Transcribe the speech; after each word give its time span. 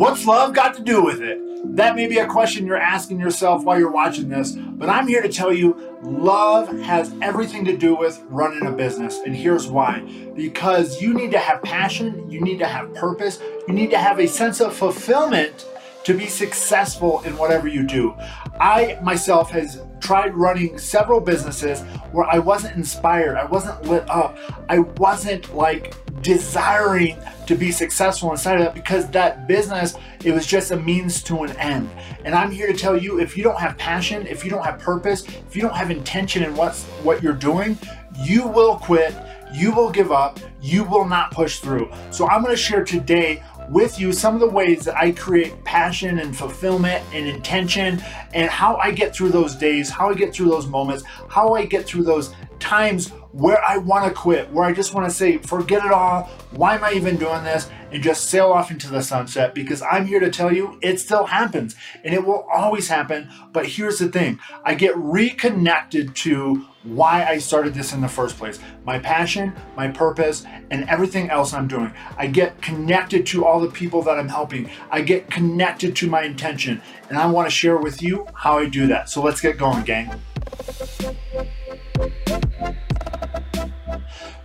What's 0.00 0.24
love 0.24 0.54
got 0.54 0.74
to 0.76 0.82
do 0.82 1.04
with 1.04 1.20
it? 1.20 1.38
That 1.76 1.94
may 1.94 2.06
be 2.06 2.16
a 2.16 2.26
question 2.26 2.64
you're 2.64 2.78
asking 2.78 3.20
yourself 3.20 3.64
while 3.64 3.78
you're 3.78 3.90
watching 3.90 4.30
this, 4.30 4.52
but 4.52 4.88
I'm 4.88 5.06
here 5.06 5.20
to 5.20 5.28
tell 5.28 5.52
you 5.52 5.76
love 6.02 6.68
has 6.80 7.12
everything 7.20 7.66
to 7.66 7.76
do 7.76 7.94
with 7.94 8.18
running 8.30 8.66
a 8.66 8.72
business. 8.72 9.18
And 9.18 9.36
here's 9.36 9.66
why 9.66 10.00
because 10.34 11.02
you 11.02 11.12
need 11.12 11.32
to 11.32 11.38
have 11.38 11.62
passion, 11.62 12.30
you 12.30 12.40
need 12.40 12.60
to 12.60 12.66
have 12.66 12.94
purpose, 12.94 13.40
you 13.68 13.74
need 13.74 13.90
to 13.90 13.98
have 13.98 14.18
a 14.20 14.26
sense 14.26 14.62
of 14.62 14.74
fulfillment 14.74 15.66
to 16.04 16.14
be 16.14 16.26
successful 16.26 17.20
in 17.22 17.36
whatever 17.36 17.68
you 17.68 17.82
do. 17.82 18.14
I 18.58 18.98
myself 19.02 19.50
has 19.50 19.82
tried 20.00 20.34
running 20.34 20.78
several 20.78 21.20
businesses 21.20 21.80
where 22.12 22.26
I 22.26 22.38
wasn't 22.38 22.76
inspired, 22.76 23.36
I 23.36 23.44
wasn't 23.44 23.82
lit 23.84 24.08
up, 24.08 24.38
I 24.68 24.80
wasn't 24.80 25.54
like 25.54 25.94
desiring 26.22 27.16
to 27.46 27.54
be 27.54 27.72
successful 27.72 28.30
inside 28.30 28.58
of 28.58 28.64
that 28.64 28.74
because 28.74 29.08
that 29.10 29.48
business 29.48 29.94
it 30.24 30.32
was 30.32 30.46
just 30.46 30.70
a 30.70 30.76
means 30.76 31.22
to 31.22 31.44
an 31.44 31.50
end 31.56 31.88
and 32.24 32.34
i'm 32.34 32.50
here 32.50 32.66
to 32.66 32.74
tell 32.74 32.96
you 32.96 33.20
if 33.20 33.36
you 33.36 33.42
don't 33.42 33.58
have 33.58 33.76
passion 33.78 34.26
if 34.26 34.44
you 34.44 34.50
don't 34.50 34.62
have 34.62 34.78
purpose 34.78 35.26
if 35.26 35.56
you 35.56 35.62
don't 35.62 35.74
have 35.74 35.90
intention 35.90 36.42
in 36.42 36.54
what's 36.54 36.84
what 37.02 37.22
you're 37.22 37.32
doing 37.32 37.76
you 38.18 38.46
will 38.46 38.76
quit 38.76 39.14
you 39.52 39.72
will 39.72 39.90
give 39.90 40.12
up 40.12 40.38
you 40.60 40.84
will 40.84 41.06
not 41.06 41.30
push 41.30 41.60
through 41.60 41.90
so 42.10 42.28
i'm 42.28 42.44
to 42.44 42.56
share 42.56 42.84
today 42.84 43.42
with 43.70 44.00
you 44.00 44.12
some 44.12 44.34
of 44.34 44.40
the 44.40 44.48
ways 44.48 44.84
that 44.84 44.96
I 44.96 45.12
create 45.12 45.62
passion 45.64 46.18
and 46.18 46.36
fulfillment 46.36 47.04
and 47.14 47.26
intention 47.26 48.02
and 48.34 48.50
how 48.50 48.76
I 48.76 48.90
get 48.90 49.14
through 49.14 49.28
those 49.28 49.54
days, 49.54 49.88
how 49.88 50.10
I 50.10 50.14
get 50.14 50.34
through 50.34 50.48
those 50.48 50.66
moments, 50.66 51.04
how 51.28 51.54
I 51.54 51.66
get 51.66 51.86
through 51.86 52.02
those 52.02 52.34
times 52.60 53.10
where 53.32 53.62
I 53.66 53.76
want 53.76 54.06
to 54.06 54.12
quit, 54.12 54.50
where 54.50 54.64
I 54.64 54.72
just 54.72 54.92
want 54.92 55.08
to 55.08 55.14
say, 55.14 55.38
forget 55.38 55.84
it 55.84 55.92
all. 55.92 56.24
Why 56.50 56.74
am 56.74 56.84
I 56.84 56.92
even 56.92 57.16
doing 57.16 57.44
this? 57.44 57.70
And 57.92 58.02
just 58.02 58.28
sail 58.28 58.52
off 58.52 58.70
into 58.70 58.88
the 58.88 59.02
sunset 59.02 59.54
because 59.54 59.82
I'm 59.82 60.06
here 60.06 60.20
to 60.20 60.30
tell 60.30 60.52
you 60.52 60.78
it 60.82 60.98
still 60.98 61.26
happens 61.26 61.76
and 62.04 62.14
it 62.14 62.24
will 62.24 62.46
always 62.52 62.88
happen. 62.88 63.30
But 63.52 63.66
here's 63.66 63.98
the 63.98 64.08
thing 64.08 64.40
I 64.64 64.74
get 64.74 64.96
reconnected 64.96 66.14
to 66.16 66.66
why 66.82 67.24
I 67.24 67.38
started 67.38 67.74
this 67.74 67.92
in 67.92 68.00
the 68.00 68.08
first 68.08 68.36
place 68.38 68.58
my 68.84 68.98
passion, 68.98 69.54
my 69.76 69.88
purpose, 69.88 70.44
and 70.70 70.88
everything 70.88 71.30
else 71.30 71.52
I'm 71.52 71.68
doing. 71.68 71.92
I 72.16 72.26
get 72.26 72.60
connected 72.62 73.26
to 73.26 73.44
all 73.44 73.60
the 73.60 73.70
people 73.70 74.02
that 74.02 74.18
I'm 74.18 74.28
helping. 74.28 74.70
I 74.90 75.02
get 75.02 75.30
connected 75.30 75.94
to 75.96 76.08
my 76.08 76.22
intention. 76.22 76.80
And 77.08 77.18
I 77.18 77.26
want 77.26 77.46
to 77.46 77.50
share 77.50 77.76
with 77.76 78.02
you 78.02 78.26
how 78.34 78.58
I 78.58 78.68
do 78.68 78.86
that. 78.88 79.08
So 79.08 79.22
let's 79.22 79.40
get 79.40 79.58
going, 79.58 79.84
gang. 79.84 80.20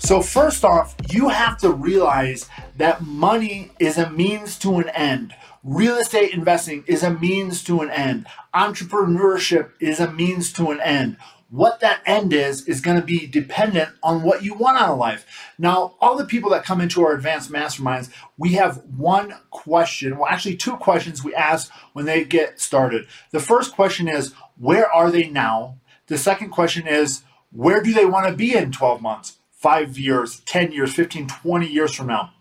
So, 0.05 0.21
first 0.21 0.63
off, 0.63 0.95
you 1.09 1.29
have 1.29 1.57
to 1.61 1.71
realize 1.71 2.47
that 2.77 3.01
money 3.01 3.71
is 3.79 3.97
a 3.97 4.11
means 4.11 4.59
to 4.59 4.77
an 4.77 4.89
end. 4.89 5.33
Real 5.63 5.95
estate 5.95 6.31
investing 6.31 6.83
is 6.85 7.01
a 7.01 7.09
means 7.09 7.63
to 7.63 7.81
an 7.81 7.89
end. 7.89 8.27
Entrepreneurship 8.53 9.71
is 9.79 9.99
a 9.99 10.11
means 10.11 10.53
to 10.53 10.69
an 10.69 10.79
end. 10.79 11.17
What 11.49 11.79
that 11.79 12.01
end 12.05 12.33
is, 12.33 12.67
is 12.67 12.81
going 12.81 12.99
to 12.99 13.05
be 13.05 13.25
dependent 13.25 13.95
on 14.03 14.21
what 14.21 14.43
you 14.43 14.53
want 14.53 14.79
out 14.79 14.91
of 14.91 14.99
life. 14.99 15.25
Now, 15.57 15.95
all 15.99 16.15
the 16.15 16.25
people 16.25 16.51
that 16.51 16.65
come 16.65 16.81
into 16.81 17.03
our 17.03 17.15
advanced 17.15 17.51
masterminds, 17.51 18.11
we 18.37 18.53
have 18.53 18.83
one 18.95 19.33
question, 19.49 20.19
well, 20.19 20.29
actually, 20.29 20.57
two 20.57 20.77
questions 20.77 21.23
we 21.23 21.33
ask 21.33 21.71
when 21.93 22.05
they 22.05 22.23
get 22.23 22.59
started. 22.59 23.07
The 23.31 23.39
first 23.39 23.73
question 23.73 24.07
is, 24.07 24.33
where 24.55 24.87
are 24.87 25.09
they 25.09 25.29
now? 25.29 25.79
The 26.05 26.19
second 26.19 26.51
question 26.51 26.85
is, 26.85 27.23
where 27.51 27.81
do 27.81 27.91
they 27.91 28.05
want 28.05 28.27
to 28.27 28.35
be 28.35 28.55
in 28.55 28.71
12 28.71 29.01
months? 29.01 29.39
Five 29.55 29.97
years, 29.97 30.41
10 30.41 30.71
years, 30.71 30.93
15, 30.93 31.27
20 31.27 31.67
years 31.67 31.93
from 31.93 32.07
now. 32.07 32.31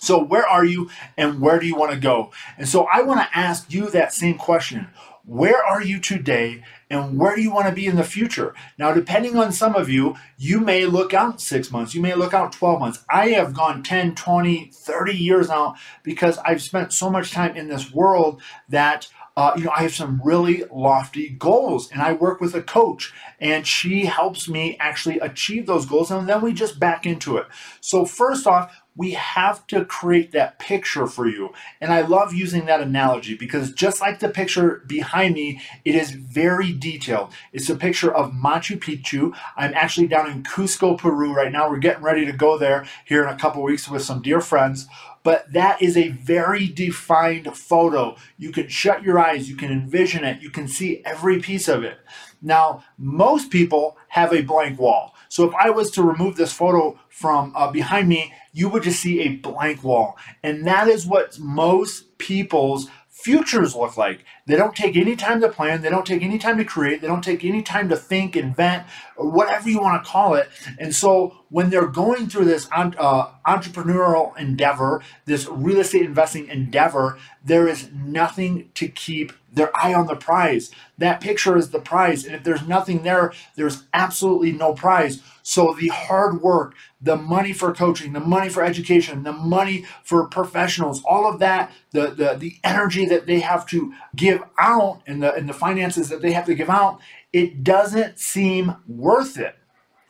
So, 0.00 0.22
where 0.22 0.46
are 0.46 0.64
you 0.64 0.90
and 1.16 1.40
where 1.40 1.60
do 1.60 1.66
you 1.66 1.76
want 1.76 1.92
to 1.92 1.98
go? 1.98 2.32
And 2.58 2.68
so, 2.68 2.88
I 2.92 3.02
want 3.02 3.20
to 3.20 3.38
ask 3.38 3.72
you 3.72 3.88
that 3.90 4.12
same 4.12 4.36
question. 4.36 4.88
Where 5.24 5.64
are 5.64 5.82
you 5.82 6.00
today 6.00 6.64
and 6.90 7.16
where 7.16 7.36
do 7.36 7.42
you 7.42 7.52
want 7.52 7.68
to 7.68 7.74
be 7.74 7.86
in 7.86 7.94
the 7.94 8.02
future? 8.02 8.52
Now, 8.76 8.92
depending 8.92 9.36
on 9.36 9.52
some 9.52 9.76
of 9.76 9.88
you, 9.88 10.16
you 10.36 10.58
may 10.58 10.86
look 10.86 11.14
out 11.14 11.40
six 11.40 11.70
months, 11.70 11.94
you 11.94 12.02
may 12.02 12.14
look 12.14 12.34
out 12.34 12.50
12 12.50 12.80
months. 12.80 13.04
I 13.08 13.28
have 13.28 13.54
gone 13.54 13.84
10, 13.84 14.16
20, 14.16 14.70
30 14.74 15.12
years 15.16 15.48
now 15.48 15.76
because 16.02 16.38
I've 16.38 16.60
spent 16.60 16.92
so 16.92 17.08
much 17.08 17.30
time 17.30 17.56
in 17.56 17.68
this 17.68 17.92
world 17.92 18.42
that 18.68 19.06
uh, 19.36 19.52
you 19.56 19.64
know, 19.64 19.72
I 19.74 19.82
have 19.82 19.94
some 19.94 20.20
really 20.22 20.64
lofty 20.70 21.30
goals 21.30 21.90
and 21.90 22.02
I 22.02 22.12
work 22.12 22.40
with 22.40 22.54
a 22.54 22.62
coach 22.62 23.12
and 23.40 23.66
she 23.66 24.04
helps 24.04 24.48
me 24.48 24.76
actually 24.78 25.18
achieve 25.20 25.66
those 25.66 25.86
goals 25.86 26.10
and 26.10 26.28
then 26.28 26.42
we 26.42 26.52
just 26.52 26.78
back 26.78 27.06
into 27.06 27.38
it. 27.38 27.46
So, 27.80 28.04
first 28.04 28.46
off, 28.46 28.74
we 28.94 29.12
have 29.12 29.66
to 29.68 29.84
create 29.84 30.32
that 30.32 30.58
picture 30.58 31.06
for 31.06 31.26
you. 31.26 31.50
And 31.80 31.92
I 31.92 32.02
love 32.02 32.34
using 32.34 32.66
that 32.66 32.82
analogy 32.82 33.34
because 33.34 33.72
just 33.72 34.02
like 34.02 34.20
the 34.20 34.28
picture 34.28 34.82
behind 34.86 35.34
me, 35.34 35.62
it 35.84 35.94
is 35.94 36.10
very 36.10 36.74
detailed. 36.74 37.32
It's 37.54 37.70
a 37.70 37.74
picture 37.74 38.14
of 38.14 38.32
Machu 38.32 38.78
Picchu. 38.78 39.34
I'm 39.56 39.72
actually 39.74 40.08
down 40.08 40.30
in 40.30 40.42
Cusco, 40.42 40.98
Peru 40.98 41.32
right 41.32 41.50
now. 41.50 41.70
We're 41.70 41.78
getting 41.78 42.02
ready 42.02 42.26
to 42.26 42.32
go 42.32 42.58
there 42.58 42.84
here 43.06 43.22
in 43.22 43.30
a 43.30 43.38
couple 43.38 43.62
weeks 43.62 43.88
with 43.88 44.02
some 44.02 44.20
dear 44.20 44.42
friends 44.42 44.86
but 45.22 45.52
that 45.52 45.80
is 45.80 45.96
a 45.96 46.08
very 46.08 46.68
defined 46.68 47.56
photo. 47.56 48.16
You 48.38 48.50
can 48.50 48.68
shut 48.68 49.02
your 49.02 49.18
eyes, 49.18 49.48
you 49.48 49.56
can 49.56 49.70
envision 49.70 50.24
it, 50.24 50.42
you 50.42 50.50
can 50.50 50.68
see 50.68 51.02
every 51.04 51.40
piece 51.40 51.68
of 51.68 51.84
it. 51.84 51.98
Now, 52.40 52.84
most 52.98 53.50
people 53.50 53.96
have 54.08 54.32
a 54.32 54.42
blank 54.42 54.80
wall. 54.80 55.14
So 55.28 55.48
if 55.48 55.54
I 55.54 55.70
was 55.70 55.90
to 55.92 56.02
remove 56.02 56.36
this 56.36 56.52
photo 56.52 56.98
from 57.08 57.52
uh, 57.54 57.70
behind 57.70 58.08
me, 58.08 58.34
you 58.52 58.68
would 58.68 58.82
just 58.82 59.00
see 59.00 59.20
a 59.20 59.36
blank 59.36 59.82
wall. 59.84 60.18
And 60.42 60.66
that 60.66 60.88
is 60.88 61.06
what 61.06 61.38
most 61.38 62.18
people's 62.18 62.88
futures 63.08 63.76
look 63.76 63.96
like. 63.96 64.24
They 64.46 64.56
don't 64.56 64.74
take 64.74 64.96
any 64.96 65.14
time 65.14 65.40
to 65.42 65.48
plan, 65.48 65.82
they 65.82 65.90
don't 65.90 66.06
take 66.06 66.22
any 66.22 66.38
time 66.38 66.58
to 66.58 66.64
create, 66.64 67.00
they 67.00 67.06
don't 67.06 67.22
take 67.22 67.44
any 67.44 67.62
time 67.62 67.88
to 67.90 67.96
think, 67.96 68.36
invent, 68.36 68.84
whatever 69.30 69.68
you 69.68 69.80
want 69.80 70.02
to 70.02 70.10
call 70.10 70.34
it. 70.34 70.48
And 70.78 70.94
so 70.94 71.36
when 71.48 71.70
they're 71.70 71.86
going 71.86 72.28
through 72.28 72.46
this 72.46 72.68
uh, 72.72 73.30
entrepreneurial 73.46 74.36
endeavor, 74.38 75.02
this 75.26 75.46
real 75.48 75.80
estate 75.80 76.02
investing 76.02 76.48
endeavor, 76.48 77.18
there 77.44 77.68
is 77.68 77.90
nothing 77.92 78.70
to 78.74 78.88
keep 78.88 79.32
their 79.52 79.70
eye 79.76 79.92
on 79.92 80.06
the 80.06 80.16
prize. 80.16 80.70
That 80.96 81.20
picture 81.20 81.56
is 81.56 81.70
the 81.70 81.78
prize. 81.78 82.24
And 82.24 82.34
if 82.34 82.42
there's 82.42 82.66
nothing 82.66 83.02
there, 83.02 83.32
there's 83.54 83.84
absolutely 83.92 84.52
no 84.52 84.72
prize. 84.72 85.20
So 85.42 85.74
the 85.78 85.88
hard 85.88 86.40
work, 86.40 86.74
the 87.00 87.16
money 87.16 87.52
for 87.52 87.74
coaching, 87.74 88.12
the 88.12 88.20
money 88.20 88.48
for 88.48 88.62
education, 88.62 89.24
the 89.24 89.32
money 89.32 89.84
for 90.04 90.26
professionals, 90.28 91.02
all 91.04 91.30
of 91.30 91.40
that, 91.40 91.70
the, 91.90 92.10
the, 92.10 92.34
the 92.38 92.56
energy 92.64 93.04
that 93.06 93.26
they 93.26 93.40
have 93.40 93.66
to 93.66 93.92
give 94.16 94.42
out 94.58 95.02
and 95.06 95.22
the, 95.22 95.34
and 95.34 95.48
the 95.48 95.52
finances 95.54 96.08
that 96.08 96.22
they 96.22 96.32
have 96.32 96.46
to 96.46 96.54
give 96.54 96.70
out, 96.70 97.00
it 97.32 97.64
doesn't 97.64 98.18
seem 98.18 98.76
worth 98.86 99.38
it. 99.38 99.56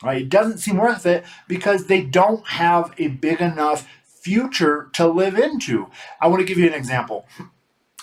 Right? 0.03 0.23
It 0.23 0.29
doesn't 0.29 0.57
seem 0.57 0.77
worth 0.77 1.05
it 1.05 1.23
because 1.47 1.85
they 1.85 2.01
don't 2.01 2.45
have 2.47 2.93
a 2.97 3.07
big 3.07 3.39
enough 3.39 3.87
future 4.03 4.89
to 4.93 5.07
live 5.07 5.37
into. 5.37 5.87
I 6.19 6.27
want 6.27 6.41
to 6.41 6.45
give 6.45 6.57
you 6.57 6.67
an 6.67 6.73
example. 6.73 7.25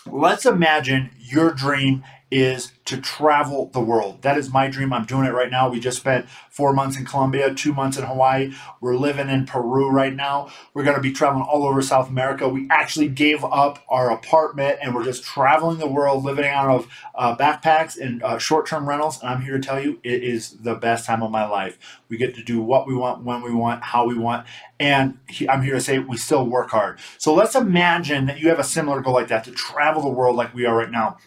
Let's 0.07 0.47
imagine 0.47 1.11
your 1.19 1.53
dream 1.53 2.05
is 2.31 2.73
to 2.85 3.01
travel 3.01 3.71
the 3.73 3.81
world. 3.81 4.23
That 4.23 4.39
is 4.39 4.53
my 4.53 4.69
dream. 4.69 4.93
I'm 4.93 5.05
doing 5.05 5.27
it 5.27 5.33
right 5.33 5.51
now. 5.51 5.69
We 5.69 5.81
just 5.81 5.99
spent 5.99 6.29
four 6.49 6.73
months 6.73 6.97
in 6.97 7.05
Colombia, 7.05 7.53
two 7.55 7.73
months 7.73 7.97
in 7.97 8.05
Hawaii. 8.05 8.53
We're 8.81 8.97
living 8.97 9.29
in 9.29 9.47
Peru 9.47 9.91
right 9.91 10.15
now. 10.15 10.51
We're 10.75 10.85
going 10.85 10.97
to 10.97 11.03
be 11.03 11.13
traveling 11.13 11.45
all 11.45 11.65
over 11.65 11.83
South 11.83 12.09
America. 12.09 12.49
We 12.49 12.69
actually 12.71 13.09
gave 13.09 13.45
up 13.45 13.85
our 13.89 14.11
apartment 14.11 14.79
and 14.83 14.95
we're 14.95 15.05
just 15.05 15.25
traveling 15.25 15.79
the 15.79 15.89
world, 15.89 16.25
living 16.25 16.47
out 16.47 16.69
of 16.69 16.89
uh, 17.15 17.37
backpacks 17.37 17.99
and 17.99 18.23
uh, 18.23 18.39
short 18.39 18.67
term 18.67 18.89
rentals. 18.89 19.21
And 19.21 19.31
I'm 19.31 19.43
here 19.43 19.59
to 19.59 19.63
tell 19.63 19.83
you, 19.83 20.01
it 20.05 20.23
is 20.23 20.59
the 20.59 20.75
best 20.75 21.07
time 21.07 21.23
of 21.23 21.31
my 21.31 21.47
life. 21.47 21.79
We 22.09 22.17
get 22.17 22.35
to 22.37 22.43
do 22.43 22.61
what 22.61 22.87
we 22.87 22.95
want, 22.95 23.25
when 23.25 23.43
we 23.43 23.53
want, 23.53 23.83
how 23.83 24.07
we 24.07 24.17
want. 24.17 24.47
And 24.79 25.19
I'm 25.49 25.63
here 25.63 25.75
to 25.75 25.81
say 25.81 25.99
we 25.99 26.17
still 26.17 26.47
work 26.47 26.71
hard. 26.71 26.99
So 27.19 27.35
let's 27.35 27.55
imagine 27.55 28.27
that 28.27 28.41
you 28.41 28.49
have 28.49 28.59
a 28.59 28.65
similar 28.65 29.01
goal 29.01 29.15
like 29.15 29.29
that 29.29 29.45
to 29.45 29.53
travel 29.53 30.03
the 30.03 30.09
world 30.09 30.37
like 30.37 30.55
we 30.55 30.65
are 30.65 30.77
right 30.77 30.91
now. 30.91 31.19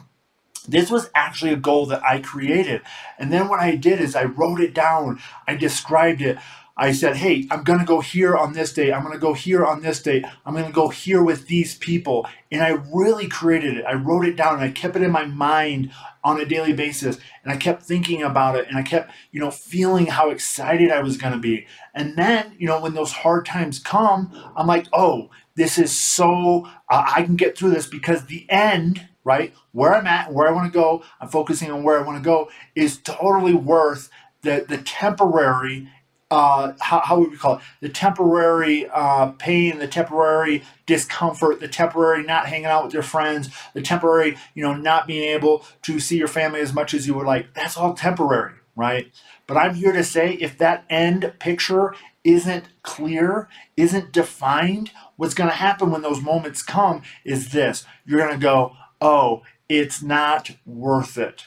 This 0.68 0.90
was 0.90 1.10
actually 1.14 1.52
a 1.52 1.58
goal 1.58 1.86
that 1.88 2.04
I 2.04 2.20
created. 2.20 2.82
And 3.18 3.32
then 3.32 3.48
what 3.48 3.60
I 3.60 3.76
did 3.76 4.00
is 4.00 4.16
I 4.16 4.24
wrote 4.24 4.62
it 4.62 4.74
down, 4.74 5.20
I 5.48 5.56
described 5.56 6.22
it. 6.22 6.38
I 6.76 6.92
said, 6.92 7.18
hey, 7.18 7.48
I'm 7.52 7.64
going 7.64 7.80
to 7.80 7.86
go 7.86 8.02
here 8.02 8.36
on 8.36 8.54
this 8.54 8.74
day. 8.74 8.92
I'm 8.92 9.04
going 9.04 9.14
to 9.14 9.20
go 9.20 9.34
here 9.34 9.64
on 9.64 9.84
this 9.84 10.02
day. 10.02 10.24
I'm 10.44 10.54
going 10.54 10.66
to 10.66 10.72
go 10.72 10.88
here 10.88 11.22
with 11.22 11.46
these 11.48 11.78
people. 11.78 12.28
And 12.52 12.64
I 12.64 12.82
really 12.92 13.28
created 13.28 13.78
it. 13.78 13.86
I 13.86 13.94
wrote 13.94 14.26
it 14.26 14.36
down 14.36 14.56
and 14.56 14.64
I 14.64 14.72
kept 14.72 14.96
it 14.96 15.04
in 15.04 15.12
my 15.12 15.26
mind 15.26 15.92
on 16.24 16.42
a 16.42 16.46
daily 16.46 16.74
basis. 16.74 17.20
And 17.44 17.54
I 17.54 17.58
kept 17.58 17.84
thinking 17.84 18.24
about 18.24 18.56
it 18.56 18.68
and 18.68 18.78
I 18.78 18.82
kept, 18.82 19.12
you 19.32 19.40
know, 19.40 19.52
feeling 19.52 20.08
how 20.08 20.32
excited 20.32 20.90
I 20.90 21.04
was 21.04 21.18
going 21.18 21.34
to 21.34 21.40
be. 21.40 21.68
And 21.94 22.18
then, 22.18 22.56
you 22.58 22.66
know, 22.66 22.82
when 22.82 22.96
those 22.96 23.12
hard 23.12 23.46
times 23.46 23.78
come, 23.78 24.32
I'm 24.56 24.66
like, 24.66 24.88
oh, 24.94 25.30
this 25.56 25.78
is 25.78 25.96
so, 25.96 26.68
uh, 26.90 27.06
I 27.16 27.22
can 27.22 27.36
get 27.36 27.56
through 27.56 27.70
this 27.70 27.86
because 27.86 28.26
the 28.26 28.50
end 28.50 29.10
right? 29.24 29.54
Where 29.72 29.94
I'm 29.94 30.08
at, 30.08 30.34
where 30.34 30.48
I 30.48 30.52
want 30.52 30.72
to 30.72 30.78
go, 30.78 31.04
I'm 31.20 31.30
focusing 31.30 31.72
on 31.72 31.84
where 31.84 32.00
I 32.00 32.04
want 32.04 32.18
to 32.18 32.24
go, 32.24 32.50
is 32.76 32.98
totally 32.98 33.54
worth 33.54 34.10
the, 34.42 34.66
the 34.68 34.78
temporary 34.78 35.90
uh, 36.34 36.74
how, 36.80 37.00
how 37.02 37.20
would 37.20 37.30
we 37.30 37.38
call 37.38 37.58
it? 37.58 37.62
The 37.82 37.90
temporary 37.90 38.88
uh, 38.92 39.28
pain, 39.34 39.78
the 39.78 39.88
temporary 39.88 40.64
discomfort, 40.88 41.60
the 41.60 41.68
temporary 41.68 42.24
not 42.24 42.48
hanging 42.48 42.66
out 42.66 42.86
with 42.86 42.94
your 42.94 43.04
friends, 43.04 43.50
the 43.76 43.84
temporary, 43.84 44.36
you 44.56 44.64
know, 44.64 44.74
not 44.74 45.06
being 45.06 45.30
able 45.30 45.64
to 45.84 46.00
see 46.00 46.18
your 46.18 46.28
family 46.28 46.60
as 46.60 46.74
much 46.74 46.96
as 46.96 47.06
you 47.06 47.14
would 47.14 47.28
like. 47.28 47.54
That's 47.54 47.78
all 47.78 47.94
temporary, 47.94 48.56
right? 48.76 49.12
But 49.46 49.58
I'm 49.58 49.76
here 49.76 49.92
to 49.92 50.04
say 50.04 50.34
if 50.34 50.58
that 50.58 50.86
end 50.90 51.34
picture 51.38 51.94
isn't 52.24 52.66
clear, 52.82 53.48
isn't 53.78 54.12
defined, 54.12 54.90
what's 55.18 55.36
going 55.36 55.52
to 55.52 55.56
happen 55.56 55.92
when 55.92 56.02
those 56.02 56.22
moments 56.22 56.64
come 56.64 57.04
is 57.24 57.52
this 57.52 57.86
you're 58.06 58.20
going 58.20 58.34
to 58.34 58.44
go, 58.44 58.76
oh, 59.04 59.44
it's 59.70 60.02
not 60.02 60.52
worth 60.66 61.18
it. 61.18 61.46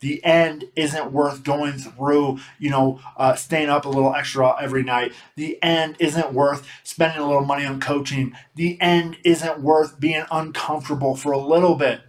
The 0.00 0.22
end 0.24 0.64
isn't 0.76 1.12
worth 1.12 1.42
going 1.42 1.78
through, 1.78 2.38
you 2.58 2.68
know, 2.68 3.00
uh, 3.16 3.34
staying 3.34 3.70
up 3.70 3.86
a 3.86 3.88
little 3.88 4.14
extra 4.14 4.54
every 4.60 4.82
night. 4.82 5.14
The 5.36 5.60
end 5.62 5.96
isn't 5.98 6.34
worth 6.34 6.68
spending 6.82 7.18
a 7.18 7.26
little 7.26 7.46
money 7.46 7.64
on 7.64 7.80
coaching. 7.80 8.34
The 8.56 8.78
end 8.80 9.16
isn't 9.24 9.62
worth 9.62 9.98
being 9.98 10.24
uncomfortable 10.30 11.16
for 11.16 11.32
a 11.32 11.38
little 11.38 11.76
bit 11.76 12.02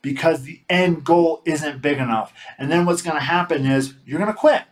because 0.00 0.42
the 0.42 0.62
end 0.70 1.04
goal 1.04 1.42
isn't 1.44 1.82
big 1.82 1.98
enough. 1.98 2.32
And 2.58 2.70
then 2.70 2.86
what's 2.86 3.02
going 3.02 3.16
to 3.16 3.22
happen 3.22 3.66
is 3.66 3.94
you're 4.06 4.18
going 4.18 4.32
to 4.32 4.38
quit. 4.38 4.62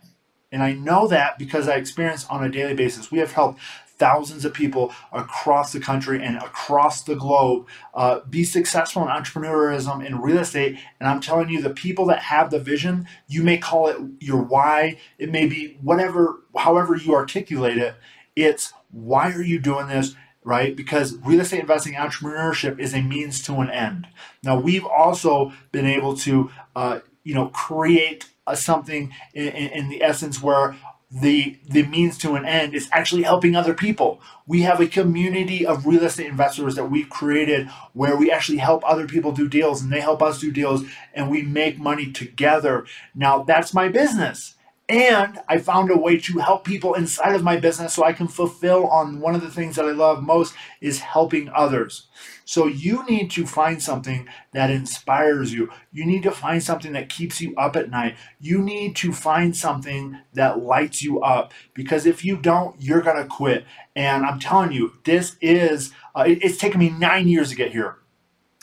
And 0.51 0.61
I 0.61 0.73
know 0.73 1.07
that 1.07 1.39
because 1.39 1.67
I 1.67 1.75
experience 1.75 2.25
on 2.27 2.43
a 2.43 2.49
daily 2.49 2.75
basis. 2.75 3.11
We 3.11 3.19
have 3.19 3.31
helped 3.31 3.59
thousands 3.97 4.43
of 4.45 4.53
people 4.53 4.93
across 5.11 5.71
the 5.71 5.79
country 5.79 6.23
and 6.23 6.37
across 6.37 7.03
the 7.03 7.15
globe 7.15 7.67
uh, 7.93 8.19
be 8.29 8.43
successful 8.43 9.03
in 9.03 9.07
entrepreneurism 9.07 10.05
in 10.05 10.19
real 10.19 10.39
estate. 10.39 10.77
And 10.99 11.07
I'm 11.07 11.21
telling 11.21 11.49
you, 11.49 11.61
the 11.61 11.69
people 11.69 12.05
that 12.07 12.19
have 12.19 12.49
the 12.49 12.59
vision, 12.59 13.07
you 13.27 13.43
may 13.43 13.57
call 13.57 13.87
it 13.87 13.97
your 14.19 14.41
why, 14.41 14.97
it 15.17 15.31
may 15.31 15.45
be 15.45 15.77
whatever, 15.81 16.41
however 16.57 16.95
you 16.95 17.13
articulate 17.13 17.77
it. 17.77 17.95
It's 18.35 18.73
why 18.91 19.31
are 19.31 19.43
you 19.43 19.59
doing 19.59 19.87
this? 19.87 20.15
right? 20.45 20.75
Because 20.75 21.17
real 21.19 21.39
estate 21.39 21.61
investing 21.61 21.93
entrepreneurship 21.93 22.79
is 22.79 22.93
a 22.93 23.01
means 23.01 23.41
to 23.43 23.55
an 23.55 23.69
end. 23.69 24.07
Now, 24.43 24.59
we've 24.59 24.85
also 24.85 25.53
been 25.71 25.85
able 25.85 26.17
to, 26.17 26.51
uh, 26.75 26.99
you 27.23 27.33
know, 27.33 27.47
create 27.47 28.29
a, 28.45 28.57
something 28.57 29.13
in, 29.33 29.47
in, 29.47 29.89
the 29.89 30.03
essence 30.03 30.41
where 30.41 30.75
the 31.13 31.59
the 31.69 31.83
means 31.83 32.17
to 32.19 32.33
an 32.33 32.45
end 32.45 32.73
is 32.73 32.89
actually 32.91 33.21
helping 33.21 33.55
other 33.55 33.75
people. 33.75 34.19
We 34.47 34.63
have 34.63 34.79
a 34.81 34.87
community 34.87 35.65
of 35.65 35.85
real 35.85 36.03
estate 36.03 36.27
investors 36.27 36.75
that 36.75 36.85
we've 36.89 37.09
created 37.09 37.69
where 37.93 38.17
we 38.17 38.31
actually 38.31 38.57
help 38.57 38.83
other 38.85 39.07
people 39.07 39.31
do 39.31 39.47
deals 39.47 39.83
and 39.83 39.93
they 39.93 40.01
help 40.01 40.23
us 40.23 40.39
do 40.39 40.51
deals 40.51 40.83
and 41.13 41.29
we 41.29 41.43
make 41.43 41.77
money 41.77 42.11
together. 42.11 42.85
Now 43.13 43.43
that's 43.43 43.73
my 43.75 43.89
business. 43.89 44.55
And 44.89 45.39
I 45.47 45.59
found 45.59 45.91
a 45.91 45.97
way 45.97 46.17
to 46.19 46.39
help 46.39 46.65
people 46.65 46.93
inside 46.93 47.35
of 47.35 47.43
my 47.43 47.55
business 47.55 47.93
so 47.93 48.03
I 48.03 48.11
can 48.11 48.27
fulfill 48.27 48.87
on 48.87 49.21
one 49.21 49.33
of 49.33 49.41
the 49.41 49.49
things 49.49 49.77
that 49.77 49.85
I 49.85 49.91
love 49.91 50.21
most 50.21 50.53
is 50.81 50.99
helping 50.99 51.49
others. 51.49 52.07
So 52.43 52.67
you 52.67 53.05
need 53.07 53.31
to 53.31 53.47
find 53.47 53.81
something 53.81 54.27
that 54.51 54.69
inspires 54.69 55.53
you. 55.53 55.69
You 55.93 56.05
need 56.05 56.23
to 56.23 56.31
find 56.31 56.61
something 56.61 56.91
that 56.93 57.07
keeps 57.07 57.39
you 57.39 57.55
up 57.55 57.77
at 57.77 57.89
night. 57.89 58.17
You 58.41 58.61
need 58.61 58.97
to 58.97 59.13
find 59.13 59.55
something 59.55 60.19
that 60.33 60.61
lights 60.61 61.01
you 61.01 61.21
up 61.21 61.53
because 61.73 62.05
if 62.05 62.25
you 62.25 62.35
don't, 62.35 62.75
you're 62.81 63.01
going 63.01 63.23
to 63.23 63.25
quit. 63.25 63.65
And 63.95 64.25
I'm 64.25 64.39
telling 64.39 64.73
you, 64.73 64.93
this 65.05 65.37
is, 65.39 65.93
uh, 66.13 66.25
it's 66.27 66.57
taken 66.57 66.81
me 66.81 66.89
nine 66.89 67.29
years 67.29 67.49
to 67.49 67.55
get 67.55 67.71
here. 67.71 67.97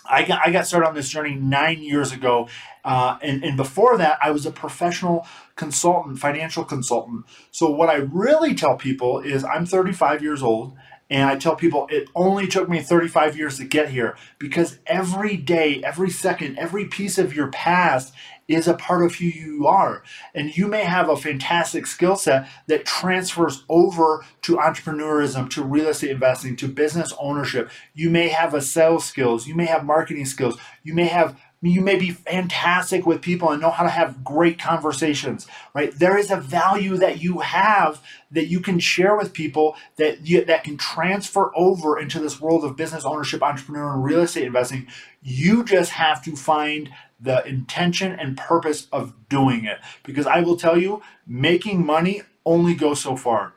I 0.08 0.24
got, 0.24 0.40
I 0.46 0.50
got 0.50 0.66
started 0.66 0.88
on 0.88 0.94
this 0.94 1.08
journey 1.08 1.34
nine 1.34 1.82
years 1.82 2.12
ago. 2.12 2.48
Uh, 2.84 3.18
and, 3.22 3.44
and 3.44 3.56
before 3.56 3.98
that, 3.98 4.18
I 4.22 4.30
was 4.30 4.46
a 4.46 4.50
professional 4.50 5.26
consultant, 5.56 6.18
financial 6.18 6.64
consultant. 6.64 7.26
So, 7.50 7.70
what 7.70 7.90
I 7.90 7.96
really 7.96 8.54
tell 8.54 8.76
people 8.76 9.20
is 9.20 9.44
I'm 9.44 9.66
35 9.66 10.22
years 10.22 10.42
old. 10.42 10.76
And 11.12 11.28
I 11.28 11.34
tell 11.36 11.56
people 11.56 11.88
it 11.90 12.08
only 12.14 12.46
took 12.46 12.68
me 12.68 12.80
35 12.80 13.36
years 13.36 13.56
to 13.56 13.64
get 13.64 13.88
here 13.88 14.16
because 14.38 14.78
every 14.86 15.36
day, 15.36 15.82
every 15.82 16.08
second, 16.08 16.56
every 16.56 16.84
piece 16.84 17.18
of 17.18 17.34
your 17.34 17.48
past 17.48 18.14
is 18.50 18.66
a 18.66 18.74
part 18.74 19.04
of 19.04 19.14
who 19.14 19.26
you 19.26 19.66
are. 19.66 20.02
And 20.34 20.56
you 20.56 20.66
may 20.66 20.84
have 20.84 21.08
a 21.08 21.16
fantastic 21.16 21.86
skill 21.86 22.16
set 22.16 22.48
that 22.66 22.84
transfers 22.84 23.64
over 23.68 24.24
to 24.42 24.56
entrepreneurism, 24.56 25.48
to 25.50 25.62
real 25.62 25.88
estate 25.88 26.10
investing, 26.10 26.56
to 26.56 26.68
business 26.68 27.14
ownership. 27.18 27.70
You 27.94 28.10
may 28.10 28.28
have 28.28 28.52
a 28.52 28.60
sales 28.60 29.04
skills, 29.04 29.46
you 29.46 29.54
may 29.54 29.66
have 29.66 29.84
marketing 29.84 30.26
skills, 30.26 30.58
you 30.82 30.94
may 30.94 31.06
have 31.06 31.40
you 31.62 31.82
may 31.82 31.96
be 31.96 32.10
fantastic 32.10 33.04
with 33.04 33.20
people 33.20 33.50
and 33.50 33.60
know 33.60 33.70
how 33.70 33.84
to 33.84 33.90
have 33.90 34.24
great 34.24 34.58
conversations, 34.58 35.46
right? 35.74 35.92
There 35.94 36.16
is 36.16 36.30
a 36.30 36.36
value 36.36 36.96
that 36.96 37.20
you 37.20 37.40
have 37.40 38.02
that 38.30 38.46
you 38.46 38.60
can 38.60 38.78
share 38.78 39.14
with 39.14 39.34
people 39.34 39.76
that 39.96 40.26
you, 40.26 40.42
that 40.46 40.64
can 40.64 40.78
transfer 40.78 41.52
over 41.54 41.98
into 41.98 42.18
this 42.18 42.40
world 42.40 42.64
of 42.64 42.76
business 42.76 43.04
ownership, 43.04 43.42
entrepreneur, 43.42 43.92
and 43.92 44.02
real 44.02 44.20
estate 44.20 44.46
investing. 44.46 44.86
You 45.22 45.62
just 45.62 45.92
have 45.92 46.24
to 46.24 46.34
find 46.34 46.90
the 47.20 47.46
intention 47.46 48.12
and 48.12 48.38
purpose 48.38 48.86
of 48.90 49.12
doing 49.28 49.66
it. 49.66 49.78
Because 50.02 50.26
I 50.26 50.40
will 50.40 50.56
tell 50.56 50.78
you, 50.78 51.02
making 51.26 51.84
money 51.84 52.22
only 52.46 52.74
goes 52.74 53.02
so 53.02 53.16
far. 53.16 53.52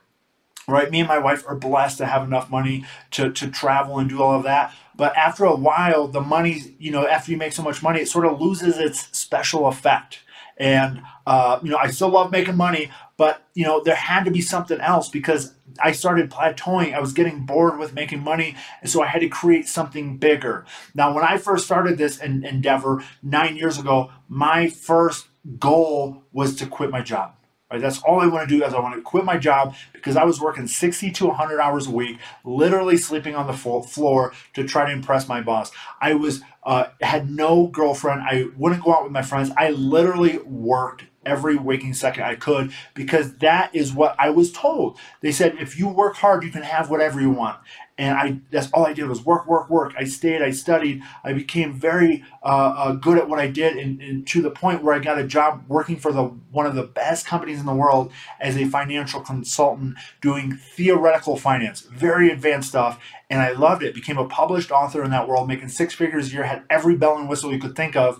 Right? 0.67 0.91
Me 0.91 0.99
and 0.99 1.09
my 1.09 1.19
wife 1.19 1.43
are 1.47 1.55
blessed 1.55 1.97
to 1.99 2.05
have 2.05 2.23
enough 2.23 2.49
money 2.49 2.85
to, 3.11 3.31
to 3.31 3.49
travel 3.49 3.99
and 3.99 4.09
do 4.09 4.21
all 4.21 4.35
of 4.35 4.43
that. 4.43 4.73
But 4.95 5.15
after 5.15 5.45
a 5.45 5.55
while, 5.55 6.07
the 6.07 6.21
money, 6.21 6.75
you 6.79 6.91
know, 6.91 7.07
after 7.07 7.31
you 7.31 7.37
make 7.37 7.53
so 7.53 7.63
much 7.63 7.81
money, 7.81 8.01
it 8.01 8.07
sort 8.07 8.25
of 8.25 8.39
loses 8.39 8.77
its 8.77 9.17
special 9.17 9.67
effect. 9.67 10.19
And, 10.57 11.01
uh, 11.25 11.59
you 11.63 11.71
know, 11.71 11.77
I 11.77 11.87
still 11.87 12.09
love 12.09 12.31
making 12.31 12.55
money, 12.55 12.91
but, 13.17 13.47
you 13.55 13.63
know, 13.65 13.81
there 13.83 13.95
had 13.95 14.23
to 14.25 14.31
be 14.31 14.41
something 14.41 14.79
else 14.79 15.09
because 15.09 15.55
I 15.81 15.93
started 15.93 16.29
plateauing. 16.29 16.93
I 16.93 16.99
was 16.99 17.13
getting 17.13 17.45
bored 17.45 17.79
with 17.79 17.93
making 17.93 18.23
money. 18.23 18.55
And 18.81 18.89
so 18.89 19.01
I 19.01 19.07
had 19.07 19.21
to 19.21 19.29
create 19.29 19.67
something 19.67 20.17
bigger. 20.17 20.65
Now, 20.93 21.13
when 21.13 21.23
I 21.23 21.37
first 21.37 21.65
started 21.65 21.97
this 21.97 22.19
endeavor 22.19 23.03
nine 23.23 23.55
years 23.57 23.79
ago, 23.79 24.11
my 24.27 24.69
first 24.69 25.27
goal 25.59 26.23
was 26.31 26.55
to 26.57 26.67
quit 26.67 26.91
my 26.91 27.01
job. 27.01 27.33
Right? 27.73 27.81
That's 27.81 28.03
all 28.03 28.19
I 28.19 28.27
want 28.27 28.47
to 28.47 28.55
do 28.55 28.63
is 28.63 28.71
I 28.71 28.79
want 28.79 28.93
to 28.93 29.01
quit 29.01 29.25
my 29.25 29.35
job 29.35 29.73
because 29.93 30.15
I 30.15 30.25
was 30.25 30.39
working 30.39 30.67
60 30.67 31.09
to 31.09 31.25
100 31.25 31.59
hours 31.59 31.87
a 31.87 31.89
week, 31.89 32.19
literally 32.43 32.97
sleeping 32.97 33.35
on 33.35 33.47
the 33.47 33.53
floor 33.53 34.31
to 34.53 34.63
try 34.63 34.85
to 34.85 34.91
impress 34.91 35.27
my 35.27 35.41
boss. 35.41 35.71
I 35.99 36.13
was 36.13 36.41
uh, 36.61 36.89
had 37.01 37.31
no 37.31 37.65
girlfriend. 37.65 38.21
I 38.21 38.45
wouldn't 38.57 38.83
go 38.83 38.93
out 38.93 39.01
with 39.01 39.11
my 39.11 39.23
friends. 39.23 39.49
I 39.57 39.71
literally 39.71 40.37
worked 40.37 41.05
every 41.25 41.55
waking 41.55 41.95
second 41.95 42.23
I 42.23 42.35
could 42.35 42.71
because 42.93 43.37
that 43.37 43.73
is 43.73 43.91
what 43.91 44.15
I 44.19 44.29
was 44.29 44.51
told. 44.51 44.99
They 45.21 45.31
said 45.31 45.55
if 45.59 45.79
you 45.79 45.87
work 45.87 46.15
hard, 46.15 46.43
you 46.43 46.51
can 46.51 46.61
have 46.61 46.91
whatever 46.91 47.19
you 47.19 47.31
want. 47.31 47.57
And 47.97 48.17
I 48.17 48.39
that's 48.51 48.71
all 48.71 48.85
I 48.85 48.93
did 48.93 49.07
was 49.07 49.23
work, 49.23 49.47
work, 49.47 49.69
work. 49.69 49.93
I 49.97 50.05
stayed, 50.05 50.41
I 50.41 50.51
studied, 50.51 51.03
I 51.23 51.33
became 51.33 51.73
very 51.73 52.23
uh, 52.41 52.73
uh, 52.75 52.91
good 52.93 53.17
at 53.17 53.29
what 53.29 53.39
I 53.39 53.47
did, 53.47 53.77
and, 53.77 54.01
and, 54.01 54.27
to 54.27 54.41
the 54.41 54.49
point 54.49 54.83
where 54.83 54.95
I 54.95 54.99
got 54.99 55.19
a 55.19 55.27
job 55.27 55.63
working 55.67 55.97
for 55.97 56.11
the 56.11 56.23
one 56.23 56.65
of 56.65 56.73
the 56.73 56.83
best 56.83 57.25
companies 57.25 57.59
in 57.59 57.65
the 57.65 57.73
world 57.73 58.11
as 58.39 58.57
a 58.57 58.65
financial 58.65 59.21
consultant, 59.21 59.95
doing 60.21 60.57
theoretical 60.57 61.37
finance, 61.37 61.81
very 61.81 62.31
advanced 62.31 62.69
stuff. 62.69 62.99
And 63.29 63.41
I 63.41 63.51
loved 63.51 63.83
it. 63.83 63.93
Became 63.93 64.17
a 64.17 64.27
published 64.27 64.71
author 64.71 65.03
in 65.03 65.11
that 65.11 65.27
world, 65.27 65.47
making 65.47 65.69
six 65.69 65.93
figures 65.93 66.29
a 66.29 66.33
year, 66.33 66.43
had 66.43 66.63
every 66.69 66.95
bell 66.95 67.17
and 67.17 67.29
whistle 67.29 67.51
you 67.51 67.59
could 67.59 67.75
think 67.75 67.95
of, 67.95 68.19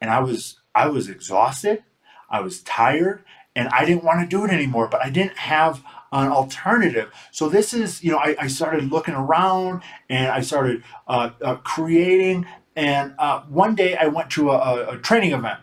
and 0.00 0.10
I 0.10 0.20
was 0.20 0.60
I 0.74 0.88
was 0.88 1.08
exhausted 1.08 1.82
I 2.28 2.40
was 2.40 2.62
tired 2.62 3.24
and 3.56 3.68
I 3.68 3.84
didn't 3.84 4.04
want 4.04 4.20
to 4.20 4.26
do 4.26 4.44
it 4.44 4.50
anymore, 4.50 4.88
but 4.88 5.04
I 5.04 5.10
didn't 5.10 5.38
have 5.38 5.82
an 6.12 6.28
alternative. 6.28 7.12
So 7.30 7.48
this 7.48 7.74
is, 7.74 8.02
you 8.02 8.12
know, 8.12 8.18
I, 8.18 8.36
I 8.40 8.46
started 8.46 8.90
looking 8.90 9.14
around 9.14 9.82
and 10.08 10.28
I 10.28 10.40
started 10.40 10.82
uh, 11.06 11.30
uh, 11.42 11.56
creating. 11.56 12.46
And 12.76 13.14
uh, 13.18 13.42
one 13.42 13.74
day 13.74 13.96
I 13.96 14.06
went 14.06 14.30
to 14.30 14.50
a, 14.50 14.94
a, 14.94 14.98
training 14.98 15.32
event. 15.32 15.60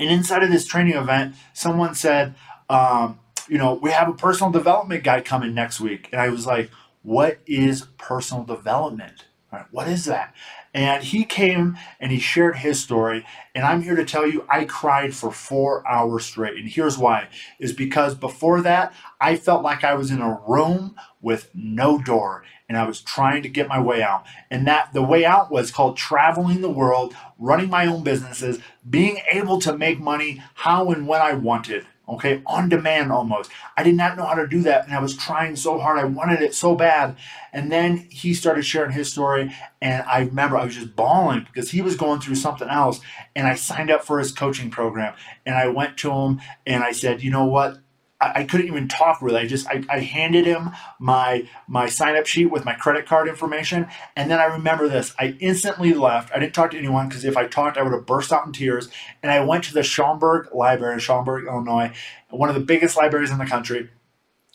And 0.00 0.10
inside 0.10 0.42
of 0.42 0.50
this 0.50 0.66
training 0.66 0.94
event, 0.94 1.34
someone 1.52 1.94
said, 1.94 2.34
um, 2.68 3.20
you 3.48 3.58
know, 3.58 3.74
we 3.74 3.90
have 3.90 4.08
a 4.08 4.14
personal 4.14 4.50
development 4.50 5.04
guy 5.04 5.20
coming 5.20 5.54
next 5.54 5.80
week. 5.80 6.08
And 6.12 6.20
I 6.20 6.28
was 6.28 6.46
like, 6.46 6.70
what 7.02 7.38
is 7.46 7.86
personal 7.98 8.44
development? 8.44 9.26
Right, 9.52 9.66
what 9.70 9.88
is 9.88 10.06
that? 10.06 10.34
And 10.74 11.04
he 11.04 11.24
came 11.24 11.76
and 12.00 12.10
he 12.12 12.18
shared 12.18 12.56
his 12.56 12.80
story. 12.80 13.26
And 13.54 13.64
I'm 13.64 13.82
here 13.82 13.96
to 13.96 14.04
tell 14.04 14.26
you, 14.26 14.46
I 14.48 14.64
cried 14.64 15.14
for 15.14 15.30
four 15.30 15.86
hours 15.86 16.24
straight. 16.24 16.56
And 16.56 16.68
here's 16.68 16.96
why 16.96 17.28
is 17.58 17.72
because 17.72 18.14
before 18.14 18.62
that, 18.62 18.94
I 19.20 19.36
felt 19.36 19.62
like 19.62 19.84
I 19.84 19.94
was 19.94 20.10
in 20.10 20.22
a 20.22 20.40
room 20.48 20.96
with 21.20 21.50
no 21.54 21.98
door 21.98 22.44
and 22.68 22.78
I 22.78 22.86
was 22.86 23.02
trying 23.02 23.42
to 23.42 23.50
get 23.50 23.68
my 23.68 23.80
way 23.80 24.02
out. 24.02 24.24
And 24.50 24.66
that 24.66 24.94
the 24.94 25.02
way 25.02 25.26
out 25.26 25.50
was 25.50 25.70
called 25.70 25.98
traveling 25.98 26.62
the 26.62 26.70
world, 26.70 27.14
running 27.38 27.68
my 27.68 27.86
own 27.86 28.02
businesses, 28.02 28.58
being 28.88 29.18
able 29.30 29.58
to 29.60 29.76
make 29.76 30.00
money 30.00 30.42
how 30.54 30.90
and 30.90 31.06
when 31.06 31.20
I 31.20 31.34
wanted 31.34 31.86
okay, 32.12 32.42
on 32.46 32.68
demand 32.68 33.12
almost. 33.12 33.50
I 33.76 33.82
did 33.82 33.96
not 33.96 34.16
know 34.16 34.24
how 34.24 34.34
to 34.34 34.46
do 34.46 34.62
that, 34.62 34.86
and 34.86 34.94
I 34.94 35.00
was 35.00 35.16
trying 35.16 35.56
so 35.56 35.78
hard. 35.78 35.98
I 35.98 36.04
wanted 36.04 36.40
it 36.42 36.54
so 36.54 36.74
bad. 36.74 37.16
And 37.52 37.70
then 37.70 38.06
he 38.10 38.34
started 38.34 38.64
sharing 38.64 38.92
his 38.92 39.10
story, 39.10 39.52
and 39.80 40.04
I 40.04 40.20
remember 40.20 40.56
I 40.56 40.64
was 40.64 40.74
just 40.74 40.96
bawling 40.96 41.46
because 41.52 41.70
he 41.70 41.82
was 41.82 41.96
going 41.96 42.20
through 42.20 42.36
something 42.36 42.68
else. 42.68 43.00
And 43.34 43.46
I 43.46 43.54
signed 43.54 43.90
up 43.90 44.04
for 44.04 44.18
his 44.18 44.32
coaching 44.32 44.70
program, 44.70 45.14
and 45.44 45.54
I 45.54 45.68
went 45.68 45.96
to 45.98 46.12
him 46.12 46.40
and 46.66 46.82
I 46.82 46.92
said, 46.92 47.22
you 47.22 47.30
know 47.30 47.44
what? 47.44 47.78
I, 48.22 48.44
couldn't 48.44 48.66
even 48.66 48.88
talk 48.88 49.20
really. 49.20 49.40
I 49.40 49.46
just 49.46 49.66
I, 49.68 49.82
I 49.88 50.00
handed 50.00 50.46
him 50.46 50.70
my 50.98 51.48
my 51.66 51.88
sign 51.88 52.16
up 52.16 52.26
sheet 52.26 52.46
with 52.46 52.64
my 52.64 52.74
credit 52.74 53.06
card 53.06 53.28
information, 53.28 53.86
and 54.16 54.30
then 54.30 54.38
I 54.38 54.44
remember 54.44 54.88
this. 54.88 55.14
I 55.18 55.36
instantly 55.40 55.92
left. 55.94 56.32
I 56.34 56.38
didn't 56.38 56.54
talk 56.54 56.70
to 56.72 56.78
anyone 56.78 57.08
because 57.08 57.24
if 57.24 57.36
I 57.36 57.46
talked, 57.46 57.76
I 57.76 57.82
would 57.82 57.92
have 57.92 58.06
burst 58.06 58.32
out 58.32 58.46
in 58.46 58.52
tears. 58.52 58.88
And 59.22 59.32
I 59.32 59.44
went 59.44 59.64
to 59.64 59.74
the 59.74 59.82
Schaumburg 59.82 60.54
Library 60.54 60.94
in 60.94 61.00
Schaumburg, 61.00 61.46
Illinois, 61.46 61.92
one 62.30 62.48
of 62.48 62.54
the 62.54 62.60
biggest 62.60 62.96
libraries 62.96 63.30
in 63.30 63.38
the 63.38 63.46
country. 63.46 63.90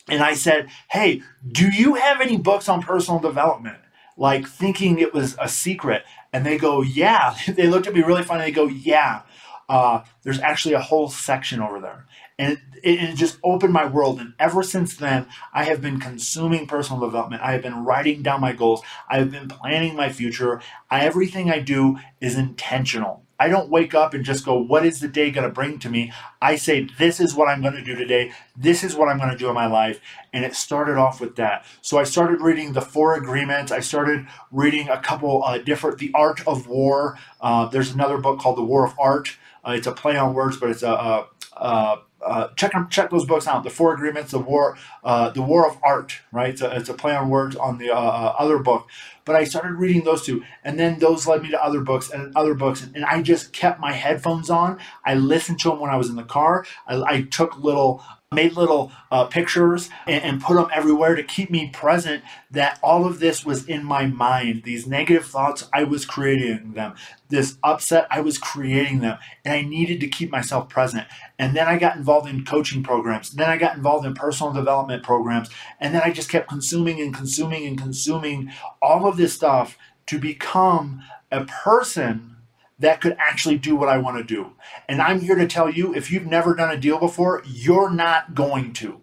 And 0.08 0.22
I 0.22 0.34
said, 0.34 0.68
"Hey, 0.90 1.22
do 1.46 1.68
you 1.68 1.94
have 1.94 2.20
any 2.20 2.36
books 2.36 2.68
on 2.68 2.82
personal 2.82 3.20
development?" 3.20 3.78
Like 4.16 4.48
thinking 4.48 4.98
it 4.98 5.14
was 5.14 5.36
a 5.40 5.48
secret, 5.48 6.02
and 6.32 6.44
they 6.44 6.58
go, 6.58 6.82
"Yeah." 6.82 7.36
they 7.48 7.66
looked 7.66 7.86
at 7.86 7.94
me 7.94 8.02
really 8.02 8.22
funny. 8.22 8.44
They 8.44 8.52
go, 8.52 8.66
"Yeah." 8.66 9.22
Uh, 9.68 10.02
there's 10.22 10.40
actually 10.40 10.72
a 10.72 10.80
whole 10.80 11.10
section 11.10 11.60
over 11.60 11.78
there 11.78 12.06
and 12.38 12.60
it, 12.82 13.02
it, 13.02 13.14
just 13.16 13.38
opened 13.42 13.72
my 13.72 13.84
world. 13.84 14.20
And 14.20 14.34
ever 14.38 14.62
since 14.62 14.96
then, 14.96 15.26
I 15.52 15.64
have 15.64 15.80
been 15.80 15.98
consuming 15.98 16.66
personal 16.66 17.00
development. 17.00 17.42
I 17.42 17.52
have 17.52 17.62
been 17.62 17.84
writing 17.84 18.22
down 18.22 18.40
my 18.40 18.52
goals. 18.52 18.82
I 19.08 19.18
have 19.18 19.32
been 19.32 19.48
planning 19.48 19.96
my 19.96 20.10
future. 20.10 20.60
I, 20.90 21.00
everything 21.00 21.50
I 21.50 21.58
do 21.58 21.98
is 22.20 22.36
intentional. 22.36 23.24
I 23.40 23.48
don't 23.48 23.70
wake 23.70 23.94
up 23.94 24.14
and 24.14 24.24
just 24.24 24.44
go, 24.44 24.58
What 24.58 24.84
is 24.84 24.98
the 24.98 25.06
day 25.06 25.30
going 25.30 25.46
to 25.46 25.52
bring 25.52 25.78
to 25.80 25.88
me? 25.88 26.12
I 26.42 26.56
say, 26.56 26.88
This 26.98 27.20
is 27.20 27.34
what 27.34 27.48
I'm 27.48 27.62
going 27.62 27.74
to 27.74 27.84
do 27.84 27.94
today. 27.94 28.32
This 28.56 28.82
is 28.82 28.96
what 28.96 29.08
I'm 29.08 29.18
going 29.18 29.30
to 29.30 29.36
do 29.36 29.48
in 29.48 29.54
my 29.54 29.66
life. 29.66 30.00
And 30.32 30.44
it 30.44 30.54
started 30.54 30.96
off 30.96 31.20
with 31.20 31.36
that. 31.36 31.64
So 31.80 31.98
I 31.98 32.04
started 32.04 32.40
reading 32.40 32.72
the 32.72 32.80
Four 32.80 33.14
Agreements. 33.14 33.70
I 33.70 33.80
started 33.80 34.26
reading 34.50 34.88
a 34.88 35.00
couple 35.00 35.44
uh, 35.44 35.58
different, 35.58 35.98
The 35.98 36.10
Art 36.14 36.46
of 36.48 36.66
War. 36.66 37.16
Uh, 37.40 37.66
there's 37.66 37.92
another 37.92 38.18
book 38.18 38.40
called 38.40 38.58
The 38.58 38.64
War 38.64 38.84
of 38.84 38.94
Art. 38.98 39.36
Uh, 39.64 39.72
it's 39.72 39.86
a 39.86 39.92
play 39.92 40.16
on 40.16 40.34
words, 40.34 40.56
but 40.56 40.70
it's 40.70 40.82
a, 40.82 40.90
a, 40.90 41.26
a 41.56 41.96
uh, 42.24 42.48
check 42.56 42.72
check 42.90 43.10
those 43.10 43.24
books 43.24 43.46
out. 43.46 43.64
The 43.64 43.70
Four 43.70 43.94
Agreements, 43.94 44.32
the 44.32 44.38
War, 44.38 44.76
uh, 45.04 45.30
the 45.30 45.42
War 45.42 45.68
of 45.68 45.78
Art, 45.84 46.20
right? 46.32 46.50
It's 46.50 46.62
a, 46.62 46.74
it's 46.74 46.88
a 46.88 46.94
play 46.94 47.14
on 47.14 47.28
words 47.30 47.56
on 47.56 47.78
the 47.78 47.90
uh, 47.90 47.98
uh, 47.98 48.34
other 48.38 48.58
book. 48.58 48.88
But 49.24 49.36
I 49.36 49.44
started 49.44 49.74
reading 49.74 50.04
those 50.04 50.24
two, 50.24 50.42
and 50.64 50.78
then 50.78 50.98
those 50.98 51.26
led 51.26 51.42
me 51.42 51.50
to 51.50 51.62
other 51.62 51.80
books 51.80 52.10
and 52.10 52.34
other 52.34 52.54
books, 52.54 52.82
and, 52.82 52.96
and 52.96 53.04
I 53.04 53.22
just 53.22 53.52
kept 53.52 53.78
my 53.78 53.92
headphones 53.92 54.50
on. 54.50 54.78
I 55.04 55.14
listened 55.14 55.60
to 55.60 55.70
them 55.70 55.80
when 55.80 55.90
I 55.90 55.96
was 55.96 56.08
in 56.08 56.16
the 56.16 56.22
car. 56.24 56.64
I, 56.86 57.02
I 57.02 57.22
took 57.22 57.58
little 57.58 58.02
made 58.30 58.52
little 58.52 58.92
uh, 59.10 59.24
pictures 59.24 59.88
and, 60.06 60.22
and, 60.22 60.42
put 60.42 60.54
them 60.54 60.68
everywhere 60.74 61.14
to 61.14 61.22
keep 61.22 61.50
me 61.50 61.70
present 61.70 62.22
that 62.50 62.78
all 62.82 63.06
of 63.06 63.20
this 63.20 63.42
was 63.42 63.66
in 63.66 63.82
my 63.82 64.04
mind. 64.04 64.64
These 64.64 64.86
negative 64.86 65.24
thoughts 65.24 65.66
i 65.72 65.82
was 65.84 66.04
creating 66.04 66.74
them. 66.74 66.94
This 67.30 67.56
upset 67.64 68.06
i 68.10 68.20
was 68.20 68.36
creating 68.36 68.98
them. 68.98 69.16
And 69.46 69.54
i 69.54 69.62
needed 69.62 69.98
to 70.00 70.08
keep 70.08 70.30
myself 70.30 70.68
present. 70.68 71.06
And 71.38 71.56
then 71.56 71.66
i 71.68 71.78
got 71.78 71.96
involved 71.96 72.28
in 72.28 72.44
coaching 72.44 72.82
programs. 72.82 73.30
Then 73.30 73.48
i 73.48 73.56
got 73.56 73.76
involved 73.76 74.04
in 74.04 74.12
personal 74.12 74.52
development 74.52 75.02
programs. 75.02 75.48
And 75.80 75.94
then 75.94 76.02
i 76.04 76.10
just 76.10 76.28
kept 76.28 76.50
consuming 76.50 77.00
and 77.00 77.14
consuming 77.14 77.66
and 77.66 77.80
consuming 77.80 78.52
all 78.82 79.08
of 79.08 79.16
this 79.16 79.32
stuff 79.32 79.78
to 80.04 80.18
become 80.18 81.02
a 81.32 81.46
person 81.46 82.36
that 82.78 83.00
could 83.00 83.16
actually 83.18 83.58
do 83.58 83.76
what 83.76 83.88
I 83.88 83.98
want 83.98 84.18
to 84.18 84.24
do. 84.24 84.52
And 84.88 85.00
I'm 85.00 85.20
here 85.20 85.34
to 85.34 85.46
tell 85.46 85.70
you 85.70 85.94
if 85.94 86.10
you've 86.10 86.26
never 86.26 86.54
done 86.54 86.70
a 86.70 86.78
deal 86.78 86.98
before, 86.98 87.42
you're 87.46 87.90
not 87.90 88.34
going 88.34 88.72
to. 88.74 89.00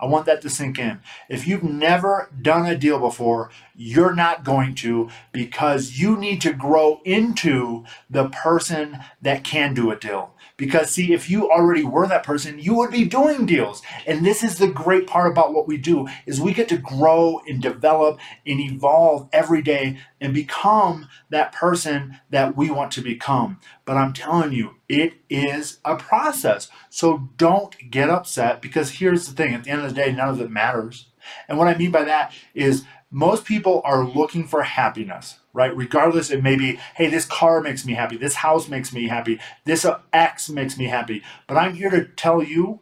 I 0.00 0.06
want 0.06 0.26
that 0.26 0.42
to 0.42 0.50
sink 0.50 0.78
in. 0.78 1.00
If 1.28 1.46
you've 1.46 1.62
never 1.62 2.28
done 2.42 2.66
a 2.66 2.76
deal 2.76 2.98
before, 2.98 3.50
you're 3.74 4.14
not 4.14 4.44
going 4.44 4.74
to 4.76 5.08
because 5.32 5.98
you 5.98 6.16
need 6.16 6.40
to 6.42 6.52
grow 6.52 7.00
into 7.04 7.84
the 8.10 8.28
person 8.28 8.98
that 9.22 9.44
can 9.44 9.72
do 9.72 9.90
a 9.90 9.96
deal. 9.96 10.33
Because 10.56 10.90
see, 10.90 11.12
if 11.12 11.28
you 11.28 11.50
already 11.50 11.82
were 11.82 12.06
that 12.06 12.22
person, 12.22 12.60
you 12.60 12.74
would 12.74 12.92
be 12.92 13.04
doing 13.04 13.44
deals. 13.44 13.82
And 14.06 14.24
this 14.24 14.44
is 14.44 14.58
the 14.58 14.68
great 14.68 15.06
part 15.06 15.30
about 15.30 15.52
what 15.52 15.66
we 15.66 15.76
do 15.76 16.06
is 16.26 16.40
we 16.40 16.54
get 16.54 16.68
to 16.68 16.76
grow 16.76 17.40
and 17.48 17.60
develop 17.60 18.20
and 18.46 18.60
evolve 18.60 19.28
every 19.32 19.62
day 19.62 19.98
and 20.20 20.32
become 20.32 21.08
that 21.30 21.52
person 21.52 22.20
that 22.30 22.56
we 22.56 22.70
want 22.70 22.92
to 22.92 23.00
become. 23.00 23.58
But 23.84 23.96
I'm 23.96 24.12
telling 24.12 24.52
you, 24.52 24.76
it 24.88 25.14
is 25.28 25.78
a 25.84 25.96
process. 25.96 26.68
So 26.88 27.30
don't 27.36 27.90
get 27.90 28.08
upset 28.08 28.62
because 28.62 28.92
here's 28.92 29.26
the 29.26 29.34
thing, 29.34 29.54
at 29.54 29.64
the 29.64 29.70
end 29.70 29.82
of 29.82 29.88
the 29.88 29.94
day, 29.94 30.12
none 30.12 30.28
of 30.28 30.40
it 30.40 30.50
matters. 30.50 31.08
And 31.48 31.58
what 31.58 31.68
I 31.68 31.76
mean 31.76 31.90
by 31.90 32.04
that 32.04 32.32
is 32.54 32.84
most 33.10 33.44
people 33.44 33.80
are 33.84 34.04
looking 34.04 34.46
for 34.46 34.62
happiness 34.62 35.38
right? 35.54 35.74
Regardless, 35.74 36.30
it 36.30 36.42
may 36.42 36.56
be, 36.56 36.78
hey, 36.96 37.08
this 37.08 37.24
car 37.24 37.62
makes 37.62 37.86
me 37.86 37.94
happy, 37.94 38.18
this 38.18 38.34
house 38.34 38.68
makes 38.68 38.92
me 38.92 39.08
happy, 39.08 39.40
this 39.64 39.86
uh, 39.86 40.00
X 40.12 40.50
makes 40.50 40.76
me 40.76 40.86
happy. 40.86 41.22
But 41.46 41.56
I'm 41.56 41.74
here 41.74 41.88
to 41.90 42.04
tell 42.04 42.42
you, 42.42 42.80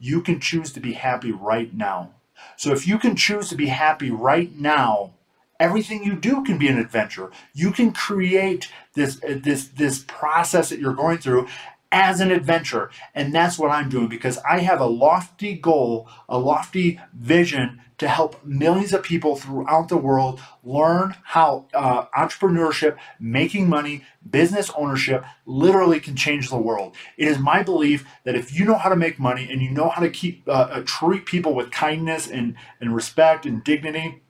you 0.00 0.22
can 0.22 0.40
choose 0.40 0.72
to 0.72 0.80
be 0.80 0.94
happy 0.94 1.30
right 1.30 1.72
now. 1.72 2.14
So 2.56 2.72
if 2.72 2.88
you 2.88 2.98
can 2.98 3.14
choose 3.14 3.48
to 3.50 3.54
be 3.54 3.66
happy 3.66 4.10
right 4.10 4.52
now, 4.58 5.12
everything 5.60 6.04
you 6.04 6.16
do 6.16 6.42
can 6.42 6.58
be 6.58 6.68
an 6.68 6.78
adventure. 6.78 7.30
You 7.54 7.70
can 7.70 7.92
create 7.92 8.70
this 8.94 9.22
uh, 9.22 9.38
this 9.42 9.68
this 9.68 10.04
process 10.06 10.70
that 10.70 10.78
you're 10.78 10.94
going 10.94 11.18
through 11.18 11.48
as 11.96 12.20
an 12.20 12.30
adventure. 12.30 12.90
And 13.14 13.34
that's 13.34 13.58
what 13.58 13.70
I'm 13.70 13.88
doing 13.88 14.08
because 14.08 14.36
I 14.38 14.58
have 14.58 14.80
a 14.80 14.86
lofty 14.86 15.54
goal, 15.54 16.06
a 16.28 16.38
lofty 16.38 17.00
vision 17.14 17.80
to 17.96 18.06
help 18.06 18.44
millions 18.44 18.92
of 18.92 19.02
people 19.02 19.34
throughout 19.34 19.88
the 19.88 19.96
world 19.96 20.38
learn 20.62 21.14
how 21.24 21.64
uh, 21.72 22.04
entrepreneurship, 22.14 22.98
making 23.18 23.66
money, 23.66 24.04
business 24.28 24.70
ownership 24.76 25.24
literally 25.46 25.98
can 25.98 26.14
change 26.14 26.50
the 26.50 26.58
world. 26.58 26.94
It 27.16 27.28
is 27.28 27.38
my 27.38 27.62
belief 27.62 28.06
that 28.24 28.34
if 28.34 28.52
you 28.52 28.66
know 28.66 28.76
how 28.76 28.90
to 28.90 28.96
make 28.96 29.18
money 29.18 29.48
and 29.50 29.62
you 29.62 29.70
know 29.70 29.88
how 29.88 30.02
to 30.02 30.10
keep 30.10 30.46
uh, 30.46 30.68
uh 30.70 30.82
treat 30.84 31.24
people 31.24 31.54
with 31.54 31.70
kindness 31.70 32.28
and, 32.28 32.56
and 32.78 32.94
respect 32.94 33.46
and 33.46 33.64
dignity, 33.64 34.20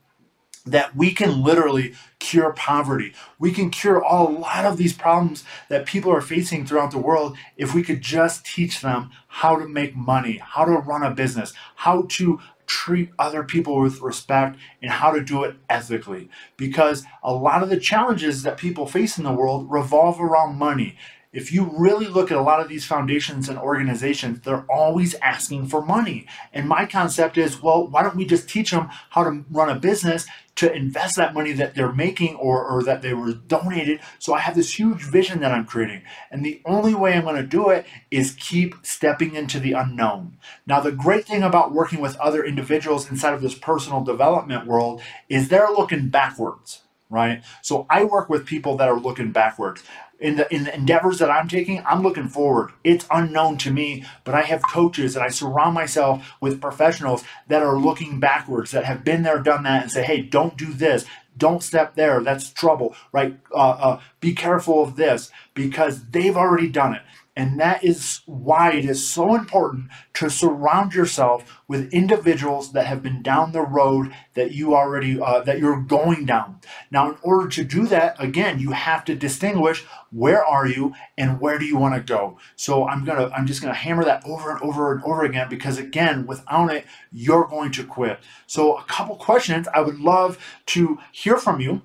that 0.66 0.96
we 0.96 1.12
can 1.12 1.42
literally 1.42 1.94
cure 2.18 2.52
poverty. 2.52 3.12
We 3.38 3.52
can 3.52 3.70
cure 3.70 3.98
a 3.98 4.22
lot 4.22 4.64
of 4.64 4.76
these 4.76 4.92
problems 4.92 5.44
that 5.68 5.86
people 5.86 6.12
are 6.12 6.20
facing 6.20 6.66
throughout 6.66 6.90
the 6.90 6.98
world 6.98 7.36
if 7.56 7.74
we 7.74 7.82
could 7.82 8.00
just 8.00 8.44
teach 8.44 8.80
them 8.80 9.10
how 9.28 9.56
to 9.56 9.68
make 9.68 9.94
money, 9.94 10.38
how 10.38 10.64
to 10.64 10.72
run 10.72 11.02
a 11.02 11.10
business, 11.10 11.52
how 11.76 12.06
to 12.10 12.40
treat 12.66 13.10
other 13.18 13.44
people 13.44 13.80
with 13.80 14.00
respect 14.00 14.58
and 14.82 14.90
how 14.90 15.12
to 15.12 15.22
do 15.22 15.44
it 15.44 15.56
ethically. 15.70 16.28
Because 16.56 17.04
a 17.22 17.32
lot 17.32 17.62
of 17.62 17.68
the 17.68 17.78
challenges 17.78 18.42
that 18.42 18.56
people 18.56 18.86
face 18.86 19.18
in 19.18 19.24
the 19.24 19.32
world 19.32 19.70
revolve 19.70 20.20
around 20.20 20.56
money. 20.56 20.96
If 21.36 21.52
you 21.52 21.70
really 21.76 22.06
look 22.06 22.30
at 22.30 22.38
a 22.38 22.42
lot 22.42 22.60
of 22.60 22.68
these 22.70 22.86
foundations 22.86 23.50
and 23.50 23.58
organizations, 23.58 24.40
they're 24.40 24.64
always 24.70 25.14
asking 25.16 25.66
for 25.66 25.84
money. 25.84 26.26
And 26.54 26.66
my 26.66 26.86
concept 26.86 27.36
is, 27.36 27.62
well, 27.62 27.86
why 27.86 28.02
don't 28.02 28.16
we 28.16 28.24
just 28.24 28.48
teach 28.48 28.70
them 28.70 28.88
how 29.10 29.22
to 29.22 29.44
run 29.50 29.68
a 29.68 29.78
business 29.78 30.26
to 30.54 30.72
invest 30.72 31.16
that 31.16 31.34
money 31.34 31.52
that 31.52 31.74
they're 31.74 31.92
making 31.92 32.36
or, 32.36 32.64
or 32.64 32.82
that 32.84 33.02
they 33.02 33.12
were 33.12 33.34
donated. 33.34 34.00
So 34.18 34.32
I 34.32 34.38
have 34.40 34.54
this 34.54 34.78
huge 34.78 35.02
vision 35.02 35.40
that 35.40 35.52
I'm 35.52 35.66
creating. 35.66 36.04
And 36.30 36.42
the 36.42 36.62
only 36.64 36.94
way 36.94 37.12
I'm 37.12 37.24
going 37.24 37.36
to 37.36 37.42
do 37.42 37.68
it 37.68 37.84
is 38.10 38.34
keep 38.40 38.74
stepping 38.82 39.34
into 39.34 39.60
the 39.60 39.72
unknown. 39.72 40.38
Now, 40.66 40.80
the 40.80 40.90
great 40.90 41.26
thing 41.26 41.42
about 41.42 41.70
working 41.70 42.00
with 42.00 42.16
other 42.16 42.42
individuals 42.42 43.10
inside 43.10 43.34
of 43.34 43.42
this 43.42 43.54
personal 43.54 44.02
development 44.02 44.66
world 44.66 45.02
is 45.28 45.48
they're 45.50 45.68
looking 45.68 46.08
backwards 46.08 46.80
right? 47.08 47.42
So 47.62 47.86
I 47.88 48.04
work 48.04 48.28
with 48.28 48.46
people 48.46 48.76
that 48.78 48.88
are 48.88 48.98
looking 48.98 49.32
backwards 49.32 49.82
in 50.18 50.36
the 50.36 50.52
in 50.54 50.64
the 50.64 50.74
endeavors 50.74 51.18
that 51.18 51.30
I'm 51.30 51.48
taking, 51.48 51.82
I'm 51.86 52.02
looking 52.02 52.28
forward. 52.28 52.72
It's 52.84 53.06
unknown 53.10 53.58
to 53.58 53.70
me, 53.70 54.04
but 54.24 54.34
I 54.34 54.42
have 54.42 54.62
coaches 54.62 55.14
and 55.14 55.24
I 55.24 55.28
surround 55.28 55.74
myself 55.74 56.36
with 56.40 56.60
professionals 56.60 57.24
that 57.48 57.62
are 57.62 57.78
looking 57.78 58.18
backwards, 58.20 58.70
that 58.70 58.84
have 58.84 59.04
been 59.04 59.22
there, 59.22 59.40
done 59.40 59.64
that, 59.64 59.82
and 59.82 59.90
say, 59.90 60.02
"Hey, 60.02 60.22
don't 60.22 60.56
do 60.56 60.72
this. 60.72 61.04
Don't 61.36 61.62
step 61.62 61.94
there. 61.96 62.20
That's 62.20 62.50
trouble." 62.50 62.94
Right? 63.12 63.38
Uh, 63.52 63.56
uh, 63.70 64.00
be 64.20 64.34
careful 64.34 64.82
of 64.82 64.96
this 64.96 65.30
because 65.54 66.02
they've 66.10 66.36
already 66.36 66.68
done 66.68 66.94
it. 66.94 67.02
And 67.36 67.60
that 67.60 67.84
is 67.84 68.22
why 68.24 68.72
it 68.72 68.86
is 68.86 69.06
so 69.06 69.34
important 69.34 69.90
to 70.14 70.30
surround 70.30 70.94
yourself 70.94 71.60
with 71.68 71.92
individuals 71.92 72.72
that 72.72 72.86
have 72.86 73.02
been 73.02 73.22
down 73.22 73.52
the 73.52 73.60
road 73.60 74.14
that 74.32 74.52
you 74.52 74.74
already 74.74 75.20
uh, 75.20 75.40
that 75.40 75.58
you're 75.58 75.82
going 75.82 76.24
down. 76.24 76.60
Now, 76.90 77.10
in 77.10 77.18
order 77.22 77.48
to 77.48 77.64
do 77.64 77.86
that, 77.88 78.16
again, 78.18 78.58
you 78.58 78.70
have 78.70 79.04
to 79.04 79.14
distinguish 79.14 79.84
where 80.10 80.42
are 80.42 80.66
you 80.66 80.94
and 81.18 81.38
where 81.38 81.58
do 81.58 81.66
you 81.66 81.76
want 81.76 81.94
to 81.94 82.00
go. 82.00 82.38
So 82.56 82.88
I'm 82.88 83.04
gonna 83.04 83.30
I'm 83.36 83.46
just 83.46 83.60
gonna 83.60 83.74
hammer 83.74 84.04
that 84.04 84.24
over 84.24 84.50
and 84.50 84.62
over 84.62 84.92
and 84.92 85.04
over 85.04 85.22
again 85.22 85.50
because 85.50 85.76
again, 85.76 86.26
without 86.26 86.72
it, 86.72 86.86
you're 87.12 87.46
going 87.46 87.70
to 87.72 87.84
quit. 87.84 88.18
So 88.46 88.78
a 88.78 88.84
couple 88.84 89.16
questions 89.16 89.68
I 89.74 89.82
would 89.82 89.98
love 89.98 90.38
to 90.66 90.98
hear 91.12 91.36
from 91.36 91.60
you 91.60 91.82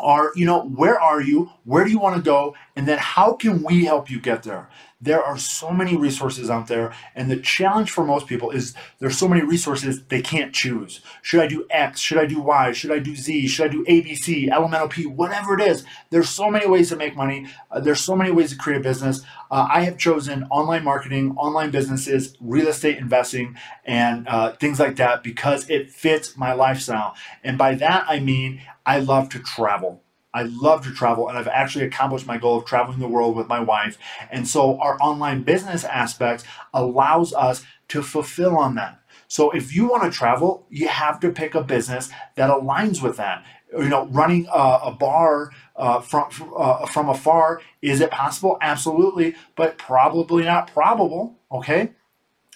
are, 0.00 0.32
you 0.34 0.46
know, 0.46 0.62
where 0.62 1.00
are 1.00 1.20
you? 1.20 1.50
Where 1.64 1.84
do 1.84 1.90
you 1.90 1.98
want 1.98 2.16
to 2.16 2.22
go? 2.22 2.54
And 2.76 2.86
then 2.86 2.98
how 2.98 3.34
can 3.34 3.62
we 3.62 3.84
help 3.84 4.10
you 4.10 4.20
get 4.20 4.42
there? 4.42 4.68
There 5.00 5.22
are 5.22 5.38
so 5.38 5.70
many 5.70 5.96
resources 5.96 6.50
out 6.50 6.66
there, 6.66 6.92
and 7.14 7.30
the 7.30 7.36
challenge 7.36 7.92
for 7.92 8.04
most 8.04 8.26
people 8.26 8.50
is 8.50 8.74
there's 8.98 9.16
so 9.16 9.28
many 9.28 9.42
resources 9.42 10.02
they 10.04 10.20
can't 10.20 10.52
choose. 10.52 11.00
Should 11.22 11.40
I 11.40 11.46
do 11.46 11.66
X? 11.70 12.00
Should 12.00 12.18
I 12.18 12.26
do 12.26 12.40
Y? 12.40 12.72
Should 12.72 12.90
I 12.90 12.98
do 12.98 13.14
Z? 13.14 13.46
Should 13.46 13.66
I 13.66 13.68
do 13.68 13.84
ABC, 13.84 14.50
Elemental 14.50 14.88
P, 14.88 15.06
whatever 15.06 15.54
it 15.54 15.60
is? 15.60 15.84
There's 16.10 16.28
so 16.28 16.50
many 16.50 16.66
ways 16.66 16.88
to 16.88 16.96
make 16.96 17.14
money. 17.14 17.46
Uh, 17.70 17.78
there's 17.78 18.00
so 18.00 18.16
many 18.16 18.32
ways 18.32 18.50
to 18.50 18.56
create 18.56 18.80
a 18.80 18.82
business. 18.82 19.22
Uh, 19.52 19.68
I 19.70 19.82
have 19.82 19.98
chosen 19.98 20.44
online 20.50 20.82
marketing, 20.82 21.36
online 21.36 21.70
businesses, 21.70 22.36
real 22.40 22.66
estate 22.66 22.98
investing, 22.98 23.56
and 23.84 24.26
uh, 24.26 24.52
things 24.54 24.80
like 24.80 24.96
that 24.96 25.22
because 25.22 25.70
it 25.70 25.90
fits 25.90 26.36
my 26.36 26.54
lifestyle. 26.54 27.14
And 27.44 27.56
by 27.56 27.76
that 27.76 28.04
I 28.08 28.18
mean 28.18 28.62
I 28.84 28.98
love 28.98 29.28
to 29.30 29.38
travel. 29.38 30.02
I 30.34 30.42
love 30.42 30.84
to 30.84 30.92
travel, 30.92 31.28
and 31.28 31.38
I've 31.38 31.48
actually 31.48 31.84
accomplished 31.86 32.26
my 32.26 32.38
goal 32.38 32.58
of 32.58 32.64
traveling 32.64 32.98
the 32.98 33.08
world 33.08 33.34
with 33.34 33.48
my 33.48 33.60
wife. 33.60 33.98
And 34.30 34.46
so, 34.46 34.78
our 34.80 34.96
online 35.00 35.42
business 35.42 35.84
aspect 35.84 36.44
allows 36.74 37.32
us 37.32 37.64
to 37.88 38.02
fulfill 38.02 38.56
on 38.56 38.74
that. 38.74 39.00
So, 39.26 39.50
if 39.50 39.74
you 39.74 39.88
want 39.88 40.04
to 40.04 40.16
travel, 40.16 40.66
you 40.70 40.88
have 40.88 41.18
to 41.20 41.30
pick 41.30 41.54
a 41.54 41.62
business 41.62 42.10
that 42.36 42.50
aligns 42.50 43.02
with 43.02 43.16
that. 43.16 43.44
You 43.72 43.88
know, 43.88 44.06
running 44.06 44.46
a, 44.46 44.80
a 44.84 44.92
bar 44.92 45.50
uh, 45.76 46.00
from 46.00 46.30
uh, 46.56 46.86
from 46.86 47.08
afar 47.08 47.60
is 47.82 48.00
it 48.00 48.10
possible? 48.10 48.58
Absolutely, 48.60 49.34
but 49.56 49.78
probably 49.78 50.44
not 50.44 50.72
probable. 50.72 51.38
Okay, 51.52 51.92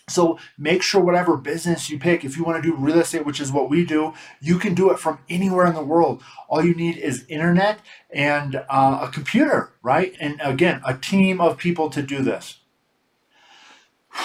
so 0.08 0.38
make 0.58 0.82
sure 0.82 1.00
whatever 1.00 1.36
business 1.36 1.88
you 1.88 1.98
pick, 1.98 2.24
if 2.24 2.36
you 2.36 2.44
want 2.44 2.62
to 2.62 2.68
do 2.68 2.76
real 2.76 2.98
estate, 2.98 3.24
which 3.24 3.40
is 3.40 3.52
what 3.52 3.70
we 3.70 3.84
do, 3.84 4.14
you 4.40 4.58
can 4.58 4.74
do 4.74 4.90
it 4.90 4.98
from 4.98 5.18
anywhere 5.28 5.66
in 5.66 5.74
the 5.74 5.84
world. 5.84 6.22
All 6.48 6.64
you 6.64 6.74
need 6.74 6.96
is 6.96 7.24
internet 7.28 7.80
and 8.10 8.56
uh, 8.68 8.98
a 9.02 9.08
computer, 9.12 9.72
right? 9.82 10.14
And 10.20 10.40
again, 10.42 10.82
a 10.84 10.94
team 10.94 11.40
of 11.40 11.56
people 11.56 11.88
to 11.90 12.02
do 12.02 12.22
this. 12.22 12.58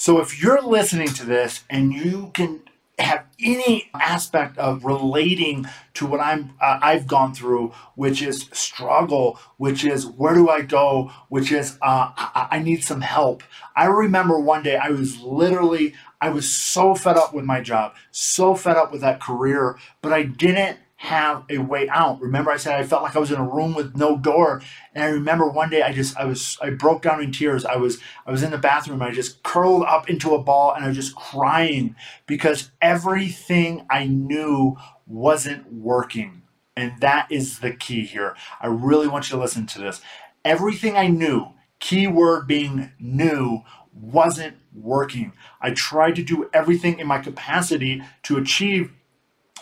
So 0.00 0.20
if 0.20 0.40
you're 0.40 0.62
listening 0.62 1.08
to 1.08 1.24
this 1.24 1.64
and 1.68 1.92
you 1.92 2.30
can 2.32 2.60
have 2.98 3.24
any 3.40 3.90
aspect 3.94 4.58
of 4.58 4.84
relating 4.84 5.66
to 5.94 6.06
what 6.06 6.20
I'm 6.20 6.54
uh, 6.60 6.78
I've 6.82 7.06
gone 7.06 7.34
through, 7.34 7.72
which 7.94 8.22
is 8.22 8.48
struggle, 8.52 9.38
which 9.56 9.84
is 9.84 10.06
where 10.06 10.34
do 10.34 10.48
I 10.48 10.62
go, 10.62 11.12
which 11.28 11.52
is 11.52 11.78
uh, 11.82 12.10
I, 12.16 12.48
I 12.52 12.58
need 12.58 12.82
some 12.82 13.00
help. 13.00 13.42
I 13.76 13.86
remember 13.86 14.38
one 14.38 14.62
day 14.62 14.76
I 14.76 14.90
was 14.90 15.20
literally 15.20 15.94
I 16.20 16.30
was 16.30 16.52
so 16.52 16.94
fed 16.94 17.16
up 17.16 17.32
with 17.32 17.44
my 17.44 17.60
job, 17.60 17.94
so 18.10 18.54
fed 18.54 18.76
up 18.76 18.90
with 18.90 19.02
that 19.02 19.20
career, 19.20 19.78
but 20.02 20.12
I 20.12 20.24
didn't 20.24 20.78
have 20.98 21.44
a 21.48 21.58
way 21.58 21.88
out. 21.88 22.20
Remember 22.20 22.50
I 22.50 22.56
said 22.56 22.74
I 22.78 22.82
felt 22.82 23.04
like 23.04 23.14
I 23.14 23.20
was 23.20 23.30
in 23.30 23.38
a 23.38 23.48
room 23.48 23.72
with 23.72 23.96
no 23.96 24.16
door. 24.16 24.60
And 24.92 25.04
I 25.04 25.06
remember 25.06 25.48
one 25.48 25.70
day 25.70 25.80
I 25.82 25.92
just 25.92 26.16
I 26.16 26.24
was 26.24 26.58
I 26.60 26.70
broke 26.70 27.02
down 27.02 27.22
in 27.22 27.30
tears. 27.30 27.64
I 27.64 27.76
was 27.76 28.00
I 28.26 28.32
was 28.32 28.42
in 28.42 28.50
the 28.50 28.58
bathroom 28.58 29.00
I 29.00 29.12
just 29.12 29.44
curled 29.44 29.84
up 29.84 30.10
into 30.10 30.34
a 30.34 30.42
ball 30.42 30.74
and 30.74 30.84
I 30.84 30.88
was 30.88 30.96
just 30.96 31.14
crying 31.14 31.94
because 32.26 32.72
everything 32.82 33.86
I 33.88 34.06
knew 34.06 34.76
wasn't 35.06 35.72
working. 35.72 36.42
And 36.76 37.00
that 37.00 37.30
is 37.30 37.60
the 37.60 37.72
key 37.72 38.04
here. 38.04 38.34
I 38.60 38.66
really 38.66 39.06
want 39.06 39.30
you 39.30 39.36
to 39.36 39.42
listen 39.42 39.66
to 39.66 39.78
this. 39.78 40.00
Everything 40.44 40.96
I 40.96 41.06
knew, 41.06 41.46
keyword 41.78 42.48
being 42.48 42.90
new, 42.98 43.62
wasn't 43.92 44.56
working. 44.74 45.32
I 45.60 45.70
tried 45.70 46.16
to 46.16 46.22
do 46.24 46.50
everything 46.52 46.98
in 46.98 47.06
my 47.06 47.18
capacity 47.18 48.02
to 48.24 48.36
achieve 48.36 48.92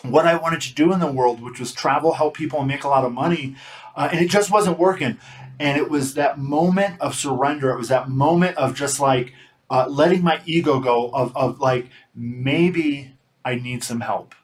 what 0.03 0.27
I 0.27 0.35
wanted 0.35 0.61
to 0.61 0.73
do 0.73 0.93
in 0.93 0.99
the 0.99 1.11
world, 1.11 1.41
which 1.41 1.59
was 1.59 1.73
travel, 1.73 2.13
help 2.13 2.35
people, 2.35 2.59
and 2.59 2.67
make 2.67 2.83
a 2.83 2.87
lot 2.87 3.03
of 3.03 3.11
money. 3.11 3.55
Uh, 3.95 4.09
and 4.11 4.23
it 4.23 4.29
just 4.29 4.51
wasn't 4.51 4.79
working. 4.79 5.17
And 5.59 5.77
it 5.77 5.89
was 5.89 6.13
that 6.13 6.37
moment 6.37 7.01
of 7.01 7.15
surrender. 7.15 7.71
It 7.71 7.77
was 7.77 7.89
that 7.89 8.09
moment 8.09 8.57
of 8.57 8.75
just 8.75 8.99
like 8.99 9.33
uh, 9.69 9.87
letting 9.87 10.23
my 10.23 10.41
ego 10.45 10.79
go, 10.79 11.09
of, 11.09 11.35
of 11.35 11.59
like, 11.59 11.89
maybe 12.15 13.13
I 13.43 13.55
need 13.55 13.83
some 13.83 14.01
help. 14.01 14.35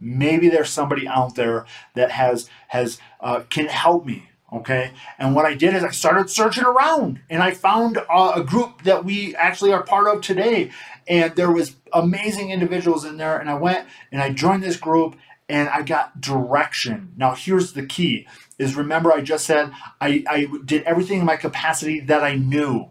Maybe 0.00 0.48
there's 0.48 0.70
somebody 0.70 1.08
out 1.08 1.34
there 1.34 1.66
that 1.94 2.12
has 2.12 2.48
has 2.68 2.98
uh, 3.20 3.40
can 3.50 3.66
help 3.66 4.06
me 4.06 4.27
okay 4.52 4.92
and 5.18 5.34
what 5.34 5.44
i 5.44 5.54
did 5.54 5.74
is 5.74 5.84
i 5.84 5.90
started 5.90 6.30
searching 6.30 6.64
around 6.64 7.20
and 7.28 7.42
i 7.42 7.52
found 7.52 7.98
uh, 8.10 8.32
a 8.36 8.42
group 8.42 8.82
that 8.82 9.04
we 9.04 9.34
actually 9.36 9.72
are 9.72 9.82
part 9.82 10.08
of 10.08 10.20
today 10.22 10.70
and 11.06 11.34
there 11.36 11.50
was 11.52 11.76
amazing 11.92 12.50
individuals 12.50 13.04
in 13.04 13.16
there 13.16 13.38
and 13.38 13.50
i 13.50 13.54
went 13.54 13.86
and 14.12 14.22
i 14.22 14.30
joined 14.30 14.62
this 14.62 14.76
group 14.76 15.16
and 15.48 15.68
i 15.68 15.82
got 15.82 16.20
direction 16.20 17.12
now 17.16 17.34
here's 17.34 17.72
the 17.74 17.84
key 17.84 18.26
is 18.58 18.74
remember 18.74 19.12
i 19.12 19.20
just 19.20 19.44
said 19.44 19.70
i, 20.00 20.24
I 20.28 20.46
did 20.64 20.82
everything 20.84 21.20
in 21.20 21.26
my 21.26 21.36
capacity 21.36 22.00
that 22.00 22.22
i 22.22 22.34
knew 22.34 22.90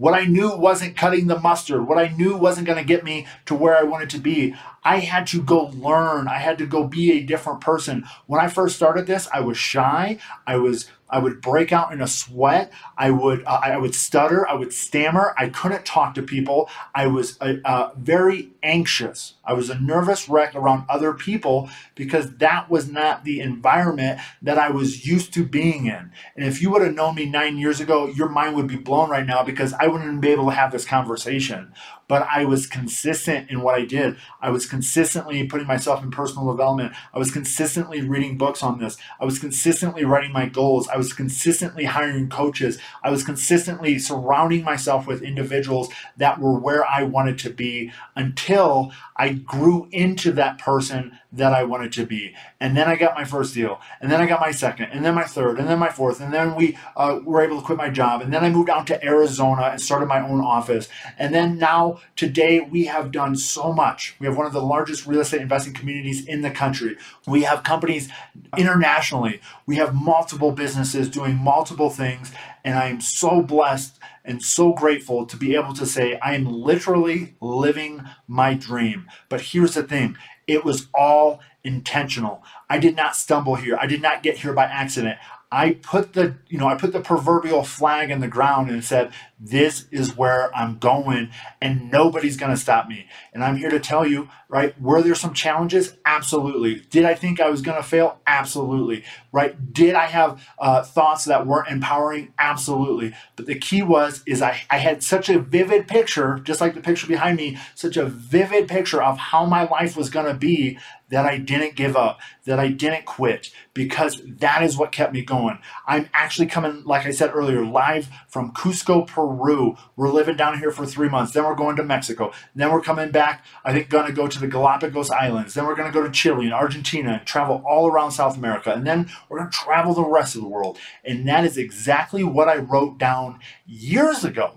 what 0.00 0.14
I 0.14 0.24
knew 0.24 0.56
wasn't 0.56 0.96
cutting 0.96 1.26
the 1.26 1.38
mustard. 1.38 1.86
What 1.86 1.98
I 1.98 2.08
knew 2.08 2.34
wasn't 2.34 2.66
going 2.66 2.78
to 2.78 2.84
get 2.84 3.04
me 3.04 3.26
to 3.44 3.54
where 3.54 3.76
I 3.76 3.82
wanted 3.82 4.08
to 4.10 4.18
be. 4.18 4.54
I 4.82 4.98
had 4.98 5.26
to 5.28 5.42
go 5.42 5.66
learn. 5.74 6.28
I 6.28 6.38
had 6.38 6.58
to 6.58 6.66
go 6.66 6.84
be 6.84 7.12
a 7.12 7.22
different 7.22 7.60
person. 7.60 8.04
When 8.26 8.40
I 8.40 8.48
first 8.48 8.76
started 8.76 9.06
this, 9.06 9.28
I 9.32 9.40
was 9.40 9.58
shy. 9.58 10.18
I 10.46 10.56
was 10.56 10.88
I 11.10 11.18
would 11.18 11.40
break 11.40 11.72
out 11.72 11.92
in 11.92 12.00
a 12.00 12.06
sweat. 12.06 12.72
I 12.96 13.10
would 13.10 13.44
uh, 13.44 13.60
I 13.62 13.76
would 13.76 13.94
stutter. 13.94 14.48
I 14.48 14.54
would 14.54 14.72
stammer. 14.72 15.34
I 15.36 15.48
couldn't 15.48 15.84
talk 15.84 16.14
to 16.14 16.22
people. 16.22 16.68
I 16.94 17.08
was 17.08 17.36
uh, 17.40 17.54
uh, 17.64 17.90
very 17.96 18.52
anxious. 18.62 19.34
I 19.44 19.52
was 19.52 19.70
a 19.70 19.78
nervous 19.78 20.28
wreck 20.28 20.54
around 20.54 20.84
other 20.88 21.12
people 21.12 21.68
because 21.94 22.36
that 22.36 22.70
was 22.70 22.88
not 22.88 23.24
the 23.24 23.40
environment 23.40 24.20
that 24.42 24.58
I 24.58 24.70
was 24.70 25.06
used 25.06 25.34
to 25.34 25.44
being 25.44 25.86
in. 25.86 26.12
And 26.36 26.46
if 26.46 26.62
you 26.62 26.70
would 26.70 26.82
have 26.82 26.94
known 26.94 27.16
me 27.16 27.26
nine 27.26 27.58
years 27.58 27.80
ago, 27.80 28.06
your 28.06 28.28
mind 28.28 28.54
would 28.56 28.68
be 28.68 28.76
blown 28.76 29.10
right 29.10 29.26
now 29.26 29.42
because 29.42 29.72
I 29.74 29.88
wouldn't 29.88 30.20
be 30.20 30.28
able 30.28 30.46
to 30.46 30.54
have 30.54 30.72
this 30.72 30.84
conversation 30.84 31.72
but 32.10 32.26
I 32.28 32.44
was 32.44 32.66
consistent 32.66 33.48
in 33.50 33.60
what 33.60 33.76
I 33.76 33.84
did. 33.84 34.16
I 34.42 34.50
was 34.50 34.66
consistently 34.66 35.46
putting 35.46 35.68
myself 35.68 36.02
in 36.02 36.10
personal 36.10 36.50
development. 36.50 36.92
I 37.14 37.20
was 37.20 37.30
consistently 37.30 38.00
reading 38.00 38.36
books 38.36 38.64
on 38.64 38.80
this. 38.80 38.96
I 39.20 39.24
was 39.24 39.38
consistently 39.38 40.04
writing 40.04 40.32
my 40.32 40.46
goals. 40.46 40.88
I 40.88 40.96
was 40.96 41.12
consistently 41.12 41.84
hiring 41.84 42.28
coaches. 42.28 42.80
I 43.04 43.12
was 43.12 43.22
consistently 43.22 44.00
surrounding 44.00 44.64
myself 44.64 45.06
with 45.06 45.22
individuals 45.22 45.88
that 46.16 46.40
were 46.40 46.58
where 46.58 46.84
I 46.84 47.04
wanted 47.04 47.38
to 47.38 47.50
be 47.50 47.92
until 48.16 48.92
I 49.14 49.34
grew 49.34 49.86
into 49.92 50.32
that 50.32 50.58
person 50.58 51.16
that 51.32 51.52
I 51.52 51.62
wanted 51.62 51.92
to 51.92 52.06
be. 52.06 52.34
And 52.58 52.76
then 52.76 52.88
I 52.88 52.96
got 52.96 53.14
my 53.14 53.24
first 53.24 53.54
deal, 53.54 53.80
and 54.00 54.10
then 54.10 54.20
I 54.20 54.26
got 54.26 54.40
my 54.40 54.50
second, 54.50 54.86
and 54.92 55.04
then 55.04 55.14
my 55.14 55.24
third, 55.24 55.58
and 55.58 55.68
then 55.68 55.78
my 55.78 55.90
fourth, 55.90 56.20
and 56.20 56.32
then 56.32 56.54
we 56.54 56.76
uh, 56.96 57.20
were 57.22 57.42
able 57.42 57.60
to 57.60 57.64
quit 57.64 57.78
my 57.78 57.90
job. 57.90 58.20
And 58.20 58.32
then 58.32 58.44
I 58.44 58.50
moved 58.50 58.70
out 58.70 58.86
to 58.88 59.04
Arizona 59.04 59.64
and 59.64 59.80
started 59.80 60.06
my 60.06 60.20
own 60.20 60.40
office. 60.40 60.88
And 61.18 61.34
then 61.34 61.58
now, 61.58 61.99
today, 62.16 62.60
we 62.60 62.84
have 62.84 63.12
done 63.12 63.36
so 63.36 63.72
much. 63.72 64.14
We 64.18 64.26
have 64.26 64.36
one 64.36 64.46
of 64.46 64.52
the 64.52 64.62
largest 64.62 65.06
real 65.06 65.20
estate 65.20 65.40
investing 65.40 65.74
communities 65.74 66.26
in 66.26 66.42
the 66.42 66.50
country. 66.50 66.96
We 67.26 67.42
have 67.42 67.62
companies 67.62 68.08
internationally, 68.56 69.40
we 69.66 69.76
have 69.76 69.94
multiple 69.94 70.52
businesses 70.52 71.08
doing 71.08 71.36
multiple 71.36 71.90
things. 71.90 72.32
And 72.64 72.78
I 72.78 72.88
am 72.88 73.00
so 73.00 73.42
blessed 73.42 73.98
and 74.24 74.42
so 74.42 74.72
grateful 74.72 75.26
to 75.26 75.36
be 75.36 75.54
able 75.54 75.72
to 75.74 75.86
say 75.86 76.18
I 76.18 76.34
am 76.34 76.44
literally 76.44 77.34
living 77.40 78.02
my 78.28 78.54
dream. 78.54 79.08
But 79.28 79.40
here's 79.40 79.74
the 79.74 79.82
thing 79.82 80.16
it 80.46 80.64
was 80.64 80.88
all 80.94 81.40
intentional. 81.64 82.42
I 82.68 82.78
did 82.78 82.96
not 82.96 83.16
stumble 83.16 83.54
here. 83.54 83.78
I 83.80 83.86
did 83.86 84.02
not 84.02 84.22
get 84.22 84.38
here 84.38 84.52
by 84.52 84.64
accident. 84.64 85.18
I 85.52 85.72
put 85.72 86.12
the, 86.12 86.36
you 86.48 86.58
know, 86.58 86.68
I 86.68 86.76
put 86.76 86.92
the 86.92 87.00
proverbial 87.00 87.64
flag 87.64 88.10
in 88.10 88.20
the 88.20 88.28
ground 88.28 88.70
and 88.70 88.84
said, 88.84 89.12
this 89.40 89.86
is 89.90 90.16
where 90.16 90.54
I'm 90.54 90.78
going 90.78 91.30
and 91.60 91.90
nobody's 91.90 92.36
going 92.36 92.52
to 92.52 92.60
stop 92.60 92.86
me. 92.86 93.08
And 93.32 93.42
I'm 93.42 93.56
here 93.56 93.70
to 93.70 93.80
tell 93.80 94.06
you, 94.06 94.28
right? 94.48 94.80
Were 94.80 95.02
there 95.02 95.14
some 95.14 95.34
challenges? 95.34 95.96
Absolutely. 96.04 96.82
Did 96.90 97.04
I 97.04 97.14
think 97.14 97.40
I 97.40 97.50
was 97.50 97.62
going 97.62 97.78
to 97.78 97.82
fail? 97.82 98.20
Absolutely. 98.26 99.02
Right? 99.32 99.72
Did 99.72 99.94
I 99.94 100.06
have 100.06 100.46
uh, 100.58 100.82
thoughts 100.82 101.24
that 101.24 101.46
weren't 101.46 101.68
empowering? 101.68 102.32
Absolutely. 102.38 103.14
But 103.34 103.46
the 103.46 103.58
key 103.58 103.82
was, 103.82 104.22
is 104.26 104.42
I, 104.42 104.60
I 104.70 104.78
had 104.78 105.02
such 105.02 105.28
a 105.28 105.40
vivid 105.40 105.88
picture, 105.88 106.38
just 106.38 106.60
like 106.60 106.74
the 106.74 106.80
picture 106.80 107.08
behind 107.08 107.38
me, 107.38 107.58
such 107.74 107.96
a 107.96 108.06
vivid 108.06 108.68
picture 108.68 109.02
of 109.02 109.18
how 109.18 109.46
my 109.46 109.64
life 109.64 109.96
was 109.96 110.10
going 110.10 110.26
to 110.26 110.34
be 110.34 110.78
that 111.10 111.26
I 111.26 111.38
didn't 111.38 111.76
give 111.76 111.96
up, 111.96 112.20
that 112.44 112.58
I 112.58 112.68
didn't 112.68 113.04
quit, 113.04 113.50
because 113.74 114.22
that 114.24 114.62
is 114.62 114.76
what 114.76 114.92
kept 114.92 115.12
me 115.12 115.22
going. 115.22 115.58
I'm 115.86 116.08
actually 116.12 116.46
coming, 116.46 116.84
like 116.84 117.06
I 117.06 117.10
said 117.10 117.32
earlier, 117.34 117.64
live 117.64 118.08
from 118.28 118.52
Cusco, 118.52 119.06
Peru. 119.06 119.76
We're 119.96 120.10
living 120.10 120.36
down 120.36 120.58
here 120.58 120.70
for 120.70 120.86
three 120.86 121.08
months. 121.08 121.32
Then 121.32 121.44
we're 121.44 121.54
going 121.54 121.76
to 121.76 121.82
Mexico. 121.82 122.32
Then 122.54 122.72
we're 122.72 122.80
coming 122.80 123.10
back, 123.10 123.44
I 123.64 123.72
think, 123.72 123.90
going 123.90 124.06
to 124.06 124.12
go 124.12 124.26
to 124.26 124.40
the 124.40 124.48
Galapagos 124.48 125.10
Islands. 125.10 125.54
Then 125.54 125.66
we're 125.66 125.76
going 125.76 125.92
to 125.92 125.98
go 125.98 126.04
to 126.04 126.12
Chile 126.12 126.44
and 126.44 126.54
Argentina 126.54 127.14
and 127.14 127.26
travel 127.26 127.62
all 127.68 127.88
around 127.88 128.12
South 128.12 128.36
America. 128.36 128.72
And 128.72 128.86
then 128.86 129.10
we're 129.28 129.38
going 129.38 129.50
to 129.50 129.56
travel 129.56 129.94
the 129.94 130.04
rest 130.04 130.34
of 130.34 130.42
the 130.42 130.48
world. 130.48 130.78
And 131.04 131.28
that 131.28 131.44
is 131.44 131.58
exactly 131.58 132.24
what 132.24 132.48
I 132.48 132.56
wrote 132.56 132.98
down 132.98 133.40
years 133.66 134.24
ago 134.24 134.54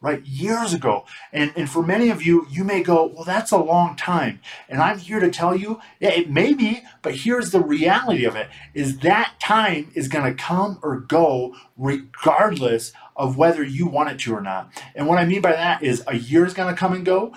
right? 0.00 0.24
Years 0.24 0.72
ago. 0.74 1.04
And, 1.32 1.52
and 1.56 1.68
for 1.68 1.82
many 1.82 2.10
of 2.10 2.22
you, 2.22 2.46
you 2.50 2.62
may 2.62 2.82
go, 2.82 3.06
well, 3.06 3.24
that's 3.24 3.50
a 3.50 3.58
long 3.58 3.96
time. 3.96 4.40
And 4.68 4.80
I'm 4.80 4.98
here 4.98 5.18
to 5.18 5.30
tell 5.30 5.56
you, 5.56 5.80
yeah, 5.98 6.10
it 6.10 6.30
may 6.30 6.54
be, 6.54 6.82
but 7.02 7.16
here's 7.16 7.50
the 7.50 7.60
reality 7.60 8.24
of 8.24 8.36
it 8.36 8.48
is 8.74 8.98
that 8.98 9.34
time 9.40 9.90
is 9.94 10.08
going 10.08 10.24
to 10.24 10.40
come 10.40 10.78
or 10.82 11.00
go 11.00 11.56
regardless 11.76 12.92
of 13.16 13.36
whether 13.36 13.64
you 13.64 13.88
want 13.88 14.10
it 14.10 14.20
to 14.20 14.34
or 14.34 14.40
not. 14.40 14.70
And 14.94 15.08
what 15.08 15.18
I 15.18 15.24
mean 15.24 15.40
by 15.40 15.52
that 15.52 15.82
is 15.82 16.04
a 16.06 16.16
year 16.16 16.46
is 16.46 16.54
going 16.54 16.72
to 16.72 16.78
come 16.78 16.92
and 16.92 17.04
go, 17.04 17.34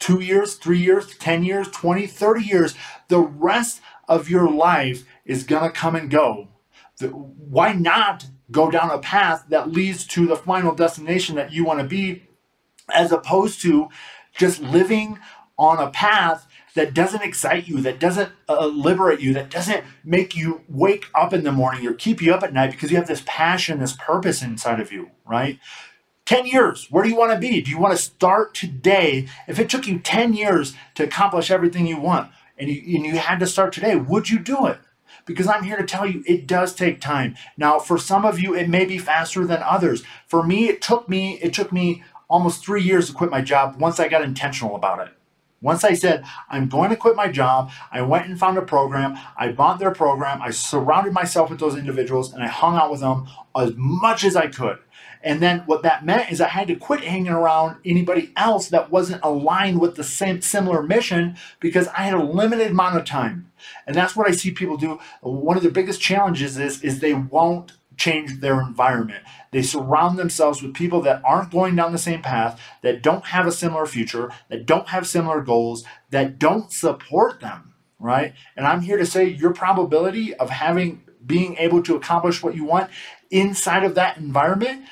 two 0.00 0.20
years, 0.20 0.56
three 0.56 0.80
years, 0.80 1.16
10 1.16 1.44
years, 1.44 1.68
20, 1.68 2.08
30 2.08 2.44
years. 2.44 2.74
The 3.06 3.20
rest 3.20 3.80
of 4.08 4.28
your 4.28 4.50
life 4.50 5.04
is 5.24 5.44
going 5.44 5.62
to 5.62 5.70
come 5.70 5.94
and 5.94 6.10
go. 6.10 6.48
Why 7.00 7.72
not 7.72 8.26
go 8.52 8.70
down 8.70 8.90
a 8.90 8.98
path 8.98 9.46
that 9.48 9.72
leads 9.72 10.06
to 10.08 10.26
the 10.26 10.36
final 10.36 10.74
destination 10.74 11.36
that 11.36 11.52
you 11.52 11.64
want 11.64 11.80
to 11.80 11.86
be, 11.86 12.24
as 12.94 13.10
opposed 13.10 13.60
to 13.62 13.88
just 14.36 14.60
living 14.62 15.18
on 15.58 15.78
a 15.78 15.90
path 15.90 16.46
that 16.74 16.94
doesn't 16.94 17.22
excite 17.22 17.68
you, 17.68 17.80
that 17.82 17.98
doesn't 17.98 18.30
uh, 18.48 18.66
liberate 18.66 19.20
you, 19.20 19.34
that 19.34 19.50
doesn't 19.50 19.84
make 20.04 20.34
you 20.34 20.62
wake 20.68 21.06
up 21.14 21.32
in 21.32 21.44
the 21.44 21.52
morning 21.52 21.86
or 21.86 21.92
keep 21.92 22.22
you 22.22 22.32
up 22.32 22.42
at 22.42 22.52
night 22.52 22.70
because 22.70 22.90
you 22.90 22.96
have 22.96 23.08
this 23.08 23.22
passion, 23.26 23.78
this 23.78 23.92
purpose 23.94 24.42
inside 24.42 24.80
of 24.80 24.90
you, 24.90 25.10
right? 25.26 25.58
10 26.24 26.46
years, 26.46 26.86
where 26.90 27.02
do 27.04 27.10
you 27.10 27.16
want 27.16 27.32
to 27.32 27.38
be? 27.38 27.60
Do 27.60 27.70
you 27.70 27.78
want 27.78 27.96
to 27.96 28.02
start 28.02 28.54
today? 28.54 29.28
If 29.48 29.58
it 29.58 29.68
took 29.68 29.86
you 29.86 29.98
10 29.98 30.32
years 30.34 30.74
to 30.94 31.04
accomplish 31.04 31.50
everything 31.50 31.86
you 31.86 32.00
want 32.00 32.30
and 32.56 32.70
you, 32.70 32.96
and 32.96 33.04
you 33.04 33.18
had 33.18 33.40
to 33.40 33.46
start 33.46 33.72
today, 33.72 33.96
would 33.96 34.30
you 34.30 34.38
do 34.38 34.66
it? 34.66 34.78
Because 35.26 35.46
I'm 35.46 35.64
here 35.64 35.76
to 35.76 35.84
tell 35.84 36.06
you 36.06 36.22
it 36.26 36.46
does 36.46 36.74
take 36.74 37.00
time. 37.00 37.36
Now, 37.56 37.78
for 37.78 37.98
some 37.98 38.24
of 38.24 38.40
you, 38.40 38.54
it 38.54 38.68
may 38.68 38.84
be 38.84 38.98
faster 38.98 39.46
than 39.46 39.62
others. 39.62 40.02
For 40.26 40.42
me, 40.42 40.68
it 40.68 40.82
took 40.82 41.08
me, 41.08 41.38
it 41.40 41.52
took 41.52 41.72
me 41.72 42.02
almost 42.28 42.64
three 42.64 42.82
years 42.82 43.08
to 43.08 43.12
quit 43.12 43.30
my 43.30 43.42
job 43.42 43.80
once 43.80 44.00
I 44.00 44.08
got 44.08 44.22
intentional 44.22 44.74
about 44.74 45.06
it. 45.06 45.14
Once 45.62 45.84
I 45.84 45.94
said, 45.94 46.24
I'm 46.50 46.68
going 46.68 46.90
to 46.90 46.96
quit 46.96 47.14
my 47.14 47.28
job, 47.28 47.70
I 47.92 48.02
went 48.02 48.26
and 48.26 48.36
found 48.36 48.58
a 48.58 48.62
program, 48.62 49.16
I 49.36 49.52
bought 49.52 49.78
their 49.78 49.92
program, 49.92 50.42
I 50.42 50.50
surrounded 50.50 51.12
myself 51.12 51.50
with 51.50 51.60
those 51.60 51.76
individuals, 51.76 52.32
and 52.32 52.42
I 52.42 52.48
hung 52.48 52.76
out 52.76 52.90
with 52.90 52.98
them 52.98 53.28
as 53.56 53.72
much 53.76 54.24
as 54.24 54.34
I 54.34 54.48
could. 54.48 54.78
And 55.22 55.40
then 55.40 55.60
what 55.60 55.82
that 55.82 56.04
meant 56.04 56.30
is 56.32 56.40
I 56.40 56.48
had 56.48 56.68
to 56.68 56.74
quit 56.74 57.04
hanging 57.04 57.32
around 57.32 57.76
anybody 57.84 58.32
else 58.36 58.68
that 58.68 58.90
wasn't 58.90 59.22
aligned 59.22 59.80
with 59.80 59.96
the 59.96 60.04
same 60.04 60.40
similar 60.42 60.82
mission 60.82 61.36
because 61.60 61.88
I 61.88 62.02
had 62.02 62.14
a 62.14 62.22
limited 62.22 62.72
amount 62.72 62.96
of 62.96 63.04
time. 63.04 63.52
And 63.86 63.94
that's 63.94 64.16
what 64.16 64.28
I 64.28 64.32
see 64.32 64.50
people 64.50 64.76
do. 64.76 64.98
One 65.20 65.56
of 65.56 65.62
the 65.62 65.70
biggest 65.70 66.00
challenges 66.00 66.58
is, 66.58 66.82
is 66.82 66.98
they 66.98 67.14
won't 67.14 67.72
change 67.96 68.40
their 68.40 68.60
environment. 68.60 69.22
They 69.52 69.62
surround 69.62 70.18
themselves 70.18 70.62
with 70.62 70.74
people 70.74 71.02
that 71.02 71.22
aren't 71.24 71.52
going 71.52 71.76
down 71.76 71.92
the 71.92 71.98
same 71.98 72.22
path, 72.22 72.60
that 72.82 73.02
don't 73.02 73.26
have 73.26 73.46
a 73.46 73.52
similar 73.52 73.86
future, 73.86 74.32
that 74.48 74.66
don't 74.66 74.88
have 74.88 75.06
similar 75.06 75.40
goals, 75.40 75.84
that 76.10 76.38
don't 76.38 76.72
support 76.72 77.40
them, 77.40 77.74
right? 78.00 78.32
And 78.56 78.66
I'm 78.66 78.80
here 78.80 78.96
to 78.96 79.06
say 79.06 79.26
your 79.26 79.52
probability 79.52 80.34
of 80.34 80.50
having 80.50 81.02
being 81.24 81.56
able 81.58 81.82
to 81.84 81.94
accomplish 81.94 82.42
what 82.42 82.56
you 82.56 82.64
want 82.64 82.90
inside 83.30 83.84
of 83.84 83.94
that 83.94 84.16
environment 84.16 84.84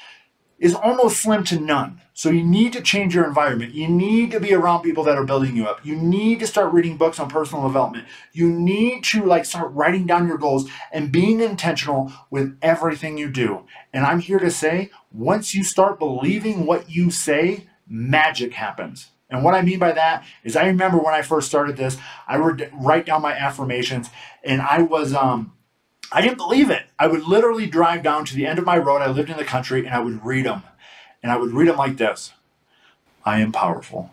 is 0.60 0.74
almost 0.74 1.20
slim 1.20 1.42
to 1.44 1.58
none. 1.58 2.00
So 2.12 2.28
you 2.28 2.44
need 2.44 2.74
to 2.74 2.82
change 2.82 3.14
your 3.14 3.26
environment. 3.26 3.74
You 3.74 3.88
need 3.88 4.30
to 4.32 4.40
be 4.40 4.52
around 4.52 4.82
people 4.82 5.02
that 5.04 5.16
are 5.16 5.24
building 5.24 5.56
you 5.56 5.66
up. 5.66 5.84
You 5.84 5.96
need 5.96 6.38
to 6.40 6.46
start 6.46 6.72
reading 6.72 6.98
books 6.98 7.18
on 7.18 7.30
personal 7.30 7.66
development. 7.66 8.06
You 8.32 8.50
need 8.50 9.02
to 9.04 9.24
like 9.24 9.46
start 9.46 9.72
writing 9.72 10.06
down 10.06 10.28
your 10.28 10.36
goals 10.36 10.70
and 10.92 11.10
being 11.10 11.40
intentional 11.40 12.12
with 12.30 12.58
everything 12.60 13.16
you 13.16 13.30
do. 13.30 13.64
And 13.94 14.04
I'm 14.04 14.20
here 14.20 14.38
to 14.38 14.50
say, 14.50 14.90
once 15.10 15.54
you 15.54 15.64
start 15.64 15.98
believing 15.98 16.66
what 16.66 16.90
you 16.90 17.10
say, 17.10 17.66
magic 17.88 18.52
happens. 18.52 19.08
And 19.30 19.42
what 19.42 19.54
I 19.54 19.62
mean 19.62 19.78
by 19.78 19.92
that 19.92 20.24
is 20.44 20.56
I 20.56 20.66
remember 20.66 20.98
when 20.98 21.14
I 21.14 21.22
first 21.22 21.48
started 21.48 21.76
this, 21.76 21.96
I 22.28 22.38
would 22.38 22.70
write 22.74 23.06
down 23.06 23.22
my 23.22 23.32
affirmations 23.32 24.10
and 24.44 24.60
I 24.60 24.82
was 24.82 25.14
um 25.14 25.52
I 26.12 26.20
didn't 26.20 26.38
believe 26.38 26.70
it. 26.70 26.86
I 26.98 27.06
would 27.06 27.22
literally 27.22 27.66
drive 27.66 28.02
down 28.02 28.24
to 28.26 28.34
the 28.34 28.46
end 28.46 28.58
of 28.58 28.64
my 28.64 28.76
road. 28.76 29.02
I 29.02 29.10
lived 29.10 29.30
in 29.30 29.36
the 29.36 29.44
country 29.44 29.86
and 29.86 29.94
I 29.94 30.00
would 30.00 30.24
read 30.24 30.46
them. 30.46 30.62
And 31.22 31.30
I 31.30 31.36
would 31.36 31.52
read 31.52 31.68
them 31.68 31.76
like 31.76 31.96
this 31.96 32.32
I 33.24 33.40
am 33.40 33.52
powerful. 33.52 34.10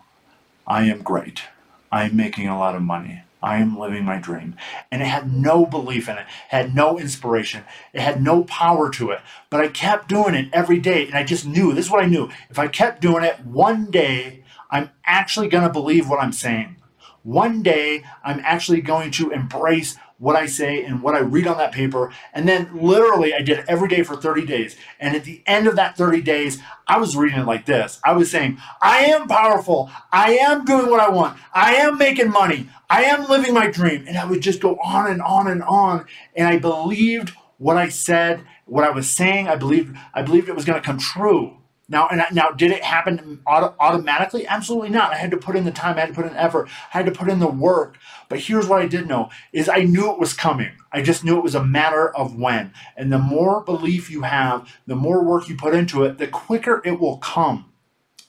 I 0.66 0.84
am 0.84 1.02
great. 1.02 1.42
I 1.90 2.04
am 2.04 2.16
making 2.16 2.46
a 2.46 2.58
lot 2.58 2.76
of 2.76 2.82
money. 2.82 3.22
I 3.42 3.58
am 3.58 3.78
living 3.78 4.04
my 4.04 4.18
dream. 4.18 4.56
And 4.90 5.00
it 5.00 5.06
had 5.06 5.32
no 5.32 5.64
belief 5.64 6.08
in 6.08 6.18
it, 6.18 6.26
had 6.48 6.74
no 6.74 6.98
inspiration, 6.98 7.64
it 7.92 8.00
had 8.00 8.22
no 8.22 8.44
power 8.44 8.90
to 8.90 9.10
it. 9.10 9.20
But 9.48 9.60
I 9.60 9.68
kept 9.68 10.08
doing 10.08 10.34
it 10.34 10.48
every 10.52 10.78
day. 10.78 11.06
And 11.06 11.14
I 11.14 11.24
just 11.24 11.46
knew 11.46 11.72
this 11.72 11.86
is 11.86 11.90
what 11.90 12.02
I 12.02 12.08
knew. 12.08 12.28
If 12.50 12.58
I 12.58 12.68
kept 12.68 13.00
doing 13.00 13.24
it, 13.24 13.44
one 13.44 13.90
day 13.90 14.42
I'm 14.70 14.90
actually 15.04 15.48
going 15.48 15.64
to 15.64 15.72
believe 15.72 16.08
what 16.08 16.20
I'm 16.20 16.32
saying. 16.32 16.76
One 17.22 17.62
day 17.62 18.04
I'm 18.24 18.40
actually 18.40 18.80
going 18.80 19.10
to 19.12 19.30
embrace 19.30 19.96
what 20.18 20.36
I 20.36 20.46
say 20.46 20.84
and 20.84 21.00
what 21.00 21.14
I 21.14 21.20
read 21.20 21.46
on 21.46 21.58
that 21.58 21.72
paper. 21.72 22.12
And 22.32 22.48
then 22.48 22.70
literally 22.74 23.32
I 23.34 23.40
did 23.40 23.60
it 23.60 23.64
every 23.68 23.88
day 23.88 24.02
for 24.02 24.16
30 24.16 24.44
days. 24.44 24.76
And 24.98 25.14
at 25.14 25.24
the 25.24 25.42
end 25.46 25.66
of 25.66 25.76
that 25.76 25.96
30 25.96 26.20
days, 26.22 26.60
I 26.86 26.98
was 26.98 27.16
reading 27.16 27.38
it 27.40 27.46
like 27.46 27.66
this. 27.66 28.00
I 28.04 28.12
was 28.12 28.30
saying, 28.30 28.58
I 28.82 28.98
am 29.00 29.28
powerful. 29.28 29.90
I 30.12 30.32
am 30.32 30.64
doing 30.64 30.90
what 30.90 31.00
I 31.00 31.08
want. 31.08 31.38
I 31.54 31.74
am 31.76 31.98
making 31.98 32.30
money. 32.30 32.68
I 32.90 33.04
am 33.04 33.28
living 33.28 33.54
my 33.54 33.68
dream. 33.68 34.04
And 34.08 34.18
I 34.18 34.24
would 34.24 34.40
just 34.40 34.60
go 34.60 34.76
on 34.82 35.08
and 35.08 35.22
on 35.22 35.46
and 35.46 35.62
on. 35.62 36.06
And 36.34 36.48
I 36.48 36.58
believed 36.58 37.32
what 37.58 37.76
I 37.76 37.88
said, 37.88 38.44
what 38.66 38.84
I 38.84 38.90
was 38.90 39.08
saying. 39.08 39.48
I 39.48 39.56
believed, 39.56 39.96
I 40.12 40.22
believed 40.22 40.48
it 40.48 40.56
was 40.56 40.64
going 40.64 40.80
to 40.80 40.86
come 40.86 40.98
true. 40.98 41.58
Now, 41.90 42.06
and 42.08 42.22
now, 42.32 42.50
did 42.50 42.70
it 42.70 42.84
happen 42.84 43.40
auto, 43.46 43.74
automatically? 43.80 44.46
Absolutely 44.46 44.90
not. 44.90 45.12
I 45.12 45.16
had 45.16 45.30
to 45.30 45.38
put 45.38 45.56
in 45.56 45.64
the 45.64 45.70
time. 45.70 45.96
I 45.96 46.00
had 46.00 46.10
to 46.10 46.14
put 46.14 46.26
in 46.26 46.36
effort. 46.36 46.68
I 46.92 46.98
had 46.98 47.06
to 47.06 47.12
put 47.12 47.30
in 47.30 47.38
the 47.38 47.48
work. 47.48 47.96
But 48.28 48.40
here's 48.40 48.66
what 48.66 48.82
I 48.82 48.86
did 48.86 49.08
know: 49.08 49.30
is 49.52 49.70
I 49.70 49.84
knew 49.84 50.12
it 50.12 50.18
was 50.18 50.34
coming. 50.34 50.72
I 50.92 51.00
just 51.00 51.24
knew 51.24 51.38
it 51.38 51.42
was 51.42 51.54
a 51.54 51.64
matter 51.64 52.14
of 52.14 52.36
when. 52.36 52.72
And 52.96 53.10
the 53.10 53.18
more 53.18 53.62
belief 53.62 54.10
you 54.10 54.22
have, 54.22 54.68
the 54.86 54.96
more 54.96 55.24
work 55.24 55.48
you 55.48 55.56
put 55.56 55.74
into 55.74 56.04
it, 56.04 56.18
the 56.18 56.26
quicker 56.26 56.82
it 56.84 57.00
will 57.00 57.18
come. 57.18 57.72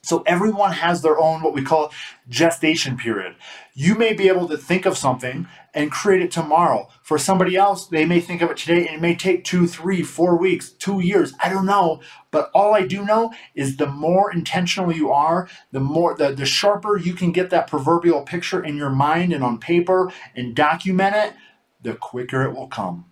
So 0.02 0.24
everyone 0.26 0.72
has 0.74 1.02
their 1.02 1.20
own 1.20 1.42
what 1.44 1.54
we 1.54 1.62
call 1.62 1.92
gestation 2.30 2.98
period. 2.98 3.36
You 3.74 3.96
may 3.96 4.14
be 4.14 4.30
able 4.30 4.48
to 4.48 4.58
think 4.58 4.86
of 4.86 4.98
something 4.98 5.48
and 5.74 5.92
create 5.92 6.22
it 6.22 6.32
tomorrow. 6.32 6.88
For 7.04 7.18
somebody 7.18 7.58
else, 7.58 7.88
they 7.88 8.06
may 8.06 8.22
think 8.22 8.42
of 8.42 8.50
it 8.50 8.58
today 8.58 8.88
and 8.88 8.96
it 8.96 9.02
may 9.02 9.16
take 9.16 9.44
two, 9.44 9.68
three, 9.68 10.02
four 10.04 10.38
weeks, 10.38 10.72
two 10.72 11.02
years. 11.02 11.34
I 11.44 11.50
don't 11.50 11.66
know. 11.66 12.02
But 12.32 12.50
all 12.54 12.74
I 12.74 12.88
do 12.88 13.06
know 13.06 13.34
is 13.56 13.78
the 13.78 13.88
more 13.88 14.32
intentional 14.32 14.92
you 14.92 15.12
are, 15.12 15.50
the 15.72 15.82
more 15.82 16.16
the, 16.16 16.32
the 16.34 16.46
sharper 16.46 16.98
you 16.98 17.14
can 17.14 17.32
get 17.32 17.50
that 17.50 17.68
proverbial 17.68 18.24
picture 18.24 18.64
in 18.64 18.78
your 18.78 18.90
mind 18.92 19.34
and 19.34 19.44
on 19.44 19.60
paper 19.60 20.12
and 20.36 20.56
document 20.56 21.16
it, 21.16 21.34
the 21.82 21.96
quicker 21.96 22.44
it 22.44 22.56
will 22.56 22.68
come. 22.68 23.06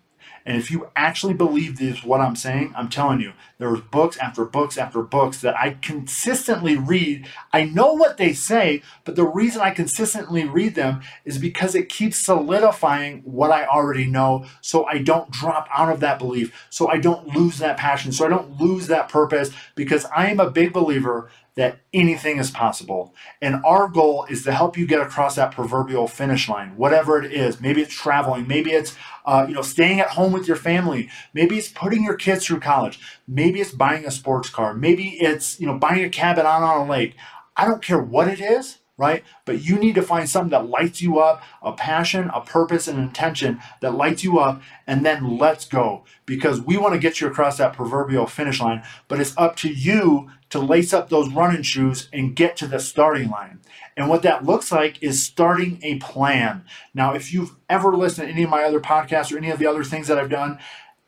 And 0.48 0.56
if 0.56 0.72
you 0.72 0.88
actually 0.96 1.34
believe 1.34 1.78
this, 1.78 2.06
what 2.06 2.22
I'm 2.22 2.38
saying, 2.38 2.74
I'm 2.74 2.88
telling 2.88 3.20
you, 3.20 3.34
there's 3.58 3.82
books 3.82 4.16
after 4.16 4.46
books 4.46 4.78
after 4.78 5.02
books 5.02 5.42
that 5.42 5.58
I 5.58 5.72
consistently 5.82 6.78
read. 6.78 7.28
I 7.52 7.66
know 7.66 7.92
what 7.92 8.16
they 8.16 8.32
say, 8.32 8.82
but 9.04 9.18
the 9.18 9.26
reason 9.26 9.62
I 9.62 9.72
consistently 9.72 10.46
read 10.46 10.76
them 10.76 11.02
is 11.26 11.38
because 11.38 11.76
it 11.76 11.90
keeps 11.90 12.20
solidifying 12.20 13.24
what 13.26 13.52
I 13.52 13.66
already 13.66 14.06
know 14.06 14.46
so 14.62 14.86
I 14.86 15.00
don't 15.00 15.30
drop 15.32 15.68
out 15.70 15.92
of 15.92 16.00
that 16.00 16.18
belief, 16.18 16.68
so 16.70 16.88
I 16.88 16.98
don't 16.98 17.36
lose 17.36 17.58
that 17.58 17.76
passion, 17.76 18.14
so 18.14 18.26
I 18.26 18.30
don't 18.30 18.58
lose 18.62 18.88
that 18.88 19.10
purpose 19.10 19.52
because 19.76 20.06
I 20.16 20.30
am 20.30 20.40
a 20.40 20.50
big 20.50 20.72
believer 20.72 21.30
that 21.58 21.80
anything 21.92 22.38
is 22.38 22.52
possible. 22.52 23.14
And 23.42 23.56
our 23.66 23.88
goal 23.88 24.26
is 24.30 24.44
to 24.44 24.54
help 24.54 24.78
you 24.78 24.86
get 24.86 25.02
across 25.02 25.36
that 25.36 25.52
proverbial 25.52 26.08
finish 26.08 26.48
line, 26.48 26.78
whatever 26.78 27.22
it 27.22 27.34
is. 27.34 27.60
Maybe 27.60 27.82
it's 27.82 27.94
traveling, 27.94 28.48
maybe 28.48 28.72
it's 28.72 28.96
uh, 29.26 29.46
you 29.48 29.56
know 29.56 29.64
staying 29.64 30.00
at 30.00 30.12
home 30.12 30.32
with 30.32 30.48
your 30.48 30.56
family, 30.56 31.10
maybe 31.34 31.58
it's 31.58 31.68
putting 31.68 32.04
your 32.04 32.16
kids 32.16 32.46
through 32.46 32.60
college, 32.62 33.00
maybe 33.28 33.60
it's 33.60 33.72
buying 33.72 34.06
a 34.06 34.12
sports 34.12 34.50
car, 34.50 34.74
maybe 34.74 35.10
it's 35.20 35.60
you 35.60 35.66
know 35.66 35.78
buying 35.78 36.06
a 36.06 36.10
cabin 36.10 36.46
out 36.46 36.62
on 36.62 36.88
a 36.88 36.90
lake. 36.90 37.16
I 37.58 37.66
don't 37.66 37.82
care 37.82 38.00
what 38.00 38.28
it 38.28 38.40
is 38.40 38.78
right? 38.98 39.24
But 39.46 39.62
you 39.62 39.78
need 39.78 39.96
to 39.96 40.02
find 40.02 40.30
something 40.30 40.50
that 40.50 40.70
lights 40.70 41.02
you 41.02 41.20
up, 41.20 41.44
a 41.62 41.72
passion, 41.72 42.32
a 42.34 42.42
purpose, 42.42 42.88
and 42.88 43.00
intention 43.00 43.60
that 43.82 43.94
lights 43.94 44.24
you 44.24 44.40
up, 44.40 44.62
and 44.88 45.06
then 45.06 45.38
let's 45.38 45.66
go. 45.66 46.04
Because 46.26 46.60
we 46.60 46.78
want 46.78 46.94
to 46.94 47.00
get 47.00 47.22
you 47.22 47.28
across 47.28 47.58
that 47.58 47.74
proverbial 47.74 48.26
finish 48.26 48.60
line, 48.60 48.84
but 49.08 49.20
it's 49.20 49.38
up 49.38 49.56
to 49.58 49.70
you 49.70 50.32
to 50.50 50.60
lace 50.60 50.94
up 50.94 51.10
those 51.10 51.30
running 51.30 51.62
shoes 51.62 52.10
and 52.12 52.36
get 52.36 52.58
to 52.58 52.68
the 52.68 52.80
starting 52.80 53.30
line. 53.30 53.60
And 53.96 54.10
what 54.10 54.22
that 54.24 54.46
looks 54.46 54.72
like 54.72 55.02
is 55.02 55.24
starting 55.24 55.80
a 55.84 56.00
plan. 56.00 56.64
Now, 56.94 57.14
if 57.14 57.34
you've 57.34 57.56
ever 57.70 57.96
listened 57.96 58.28
to 58.28 58.34
any 58.34 58.44
of 58.44 58.50
my 58.50 58.64
other 58.64 58.80
podcasts 58.80 59.34
or 59.34 59.38
any 59.38 59.50
of 59.50 59.60
the 59.60 59.68
other 59.68 59.84
things 59.84 60.08
that 60.08 60.18
I've 60.18 60.30
done, 60.30 60.60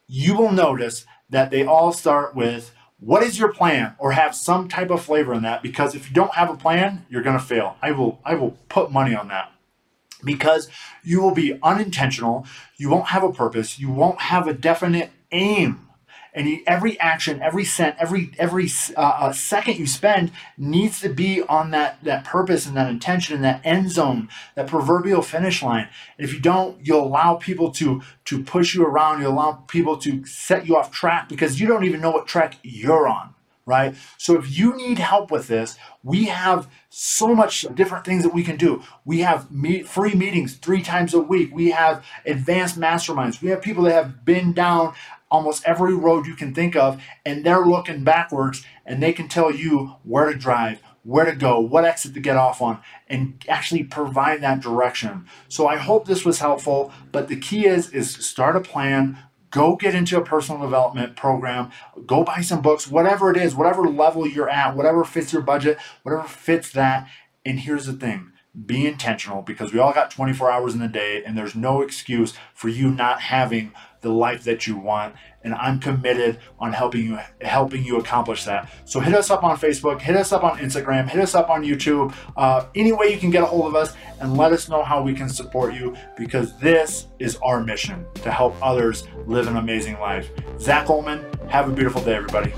you 0.07 0.35
will 0.35 0.51
notice 0.51 1.05
that 1.29 1.51
they 1.51 1.63
all 1.63 1.93
start 1.93 2.35
with 2.35 2.73
what 2.99 3.23
is 3.23 3.39
your 3.39 3.51
plan? 3.53 3.95
Or 3.97 4.11
have 4.11 4.35
some 4.35 4.67
type 4.67 4.89
of 4.89 5.03
flavor 5.03 5.33
in 5.33 5.43
that 5.43 5.61
because 5.61 5.95
if 5.95 6.09
you 6.09 6.15
don't 6.15 6.33
have 6.33 6.49
a 6.49 6.57
plan 6.57 7.05
you're 7.09 7.21
going 7.21 7.37
to 7.37 7.43
fail. 7.43 7.77
I 7.81 7.91
will 7.91 8.19
i 8.25 8.35
will 8.35 8.57
put 8.69 8.91
money 8.91 9.15
on 9.15 9.27
that. 9.29 9.51
Because 10.23 10.67
you 11.03 11.21
will 11.21 11.33
be 11.33 11.57
unintentional 11.63 12.45
you 12.77 12.89
won't 12.89 13.07
have 13.07 13.23
a 13.23 13.31
purpose 13.31 13.79
you 13.79 13.89
won't 13.89 14.19
have 14.21 14.47
a 14.47 14.53
definite 14.53 15.11
aim 15.31 15.88
and 16.33 16.59
every 16.67 16.99
action 16.99 17.41
every 17.41 17.65
cent 17.65 17.95
every 17.99 18.31
every 18.37 18.69
uh, 18.95 18.99
uh, 18.99 19.31
second 19.31 19.77
you 19.77 19.87
spend 19.87 20.31
needs 20.57 20.99
to 21.01 21.09
be 21.09 21.41
on 21.43 21.71
that 21.71 22.03
that 22.03 22.23
purpose 22.23 22.65
and 22.65 22.75
that 22.75 22.89
intention 22.89 23.35
and 23.35 23.43
that 23.43 23.61
end 23.63 23.91
zone 23.91 24.27
that 24.55 24.67
proverbial 24.67 25.21
finish 25.21 25.61
line 25.61 25.87
and 26.17 26.27
if 26.27 26.33
you 26.33 26.39
don't 26.39 26.85
you'll 26.85 27.05
allow 27.05 27.35
people 27.35 27.71
to 27.71 28.01
to 28.25 28.43
push 28.43 28.73
you 28.75 28.85
around 28.85 29.21
You'll 29.21 29.33
allow 29.33 29.53
people 29.67 29.97
to 29.97 30.25
set 30.25 30.67
you 30.67 30.77
off 30.77 30.91
track 30.91 31.29
because 31.29 31.59
you 31.59 31.67
don't 31.67 31.83
even 31.83 32.01
know 32.01 32.11
what 32.11 32.27
track 32.27 32.55
you're 32.63 33.07
on 33.07 33.35
right? 33.65 33.93
So 34.17 34.35
if 34.35 34.57
you 34.57 34.75
need 34.75 34.97
help 34.97 35.29
with 35.29 35.47
this, 35.47 35.77
we 36.03 36.25
have 36.25 36.67
so 36.89 37.35
much 37.35 37.67
different 37.75 38.03
things 38.03 38.23
that 38.23 38.33
we 38.33 38.43
can 38.43 38.55
do. 38.55 38.81
We 39.05 39.19
have 39.19 39.51
meet, 39.51 39.87
free 39.87 40.15
meetings 40.15 40.55
three 40.55 40.81
times 40.81 41.13
a 41.13 41.19
week. 41.19 41.53
We 41.53 41.69
have 41.69 42.03
advanced 42.25 42.79
masterminds. 42.79 43.43
We 43.43 43.49
have 43.49 43.61
people 43.61 43.83
that 43.83 43.93
have 43.93 44.25
been 44.25 44.53
down 44.53 44.95
almost 45.31 45.63
every 45.65 45.93
road 45.93 46.25
you 46.25 46.35
can 46.35 46.53
think 46.53 46.75
of 46.75 47.01
and 47.25 47.45
they're 47.45 47.65
looking 47.65 48.03
backwards 48.03 48.65
and 48.85 49.01
they 49.01 49.13
can 49.13 49.27
tell 49.27 49.53
you 49.53 49.95
where 50.03 50.31
to 50.31 50.37
drive, 50.37 50.81
where 51.03 51.25
to 51.25 51.35
go, 51.35 51.59
what 51.59 51.85
exit 51.85 52.13
to 52.13 52.19
get 52.19 52.37
off 52.37 52.61
on, 52.61 52.79
and 53.07 53.43
actually 53.47 53.83
provide 53.83 54.41
that 54.41 54.61
direction. 54.61 55.25
So 55.47 55.67
I 55.67 55.77
hope 55.77 56.05
this 56.05 56.25
was 56.25 56.39
helpful, 56.39 56.91
but 57.11 57.27
the 57.27 57.39
key 57.39 57.65
is 57.65 57.89
is 57.91 58.13
start 58.13 58.55
a 58.55 58.61
plan, 58.61 59.17
go 59.51 59.75
get 59.75 59.95
into 59.95 60.17
a 60.17 60.23
personal 60.23 60.61
development 60.61 61.15
program, 61.15 61.71
go 62.05 62.23
buy 62.23 62.41
some 62.41 62.61
books, 62.61 62.87
whatever 62.87 63.31
it 63.31 63.37
is, 63.37 63.55
whatever 63.55 63.87
level 63.87 64.27
you're 64.27 64.49
at, 64.49 64.75
whatever 64.75 65.03
fits 65.03 65.33
your 65.33 65.41
budget, 65.41 65.77
whatever 66.03 66.27
fits 66.27 66.71
that. 66.71 67.07
And 67.45 67.59
here's 67.59 67.85
the 67.85 67.93
thing 67.93 68.31
be 68.65 68.87
intentional 68.87 69.41
because 69.41 69.71
we 69.71 69.79
all 69.79 69.93
got 69.93 70.09
24 70.11 70.49
hours 70.51 70.73
in 70.73 70.81
a 70.81 70.87
day 70.87 71.23
and 71.23 71.37
there's 71.37 71.55
no 71.55 71.81
excuse 71.81 72.33
for 72.53 72.67
you 72.67 72.89
not 72.89 73.21
having 73.21 73.71
the 74.01 74.09
life 74.09 74.43
that 74.43 74.65
you 74.65 74.77
want 74.77 75.13
and 75.43 75.53
I'm 75.53 75.79
committed 75.79 76.39
on 76.59 76.73
helping 76.73 77.05
you 77.05 77.19
helping 77.41 77.83
you 77.83 77.97
accomplish 77.97 78.45
that. 78.45 78.69
So 78.85 78.99
hit 78.99 79.13
us 79.13 79.29
up 79.29 79.43
on 79.43 79.57
Facebook, 79.57 80.01
hit 80.01 80.15
us 80.15 80.31
up 80.31 80.43
on 80.43 80.57
Instagram, 80.57 81.07
hit 81.07 81.21
us 81.21 81.35
up 81.35 81.49
on 81.49 81.63
YouTube, 81.63 82.13
uh, 82.35 82.65
any 82.75 82.91
way 82.91 83.13
you 83.13 83.19
can 83.19 83.29
get 83.29 83.43
a 83.43 83.45
hold 83.45 83.67
of 83.67 83.75
us 83.75 83.93
and 84.19 84.35
let 84.35 84.51
us 84.51 84.67
know 84.67 84.83
how 84.83 85.01
we 85.01 85.13
can 85.13 85.29
support 85.29 85.73
you 85.73 85.95
because 86.17 86.57
this 86.59 87.07
is 87.19 87.37
our 87.37 87.63
mission 87.63 88.05
to 88.15 88.31
help 88.31 88.55
others 88.61 89.07
live 89.27 89.47
an 89.47 89.57
amazing 89.57 89.99
life. 89.99 90.29
Zach 90.59 90.89
Ullman, 90.89 91.23
have 91.47 91.69
a 91.69 91.71
beautiful 91.71 92.01
day, 92.01 92.15
everybody. 92.15 92.53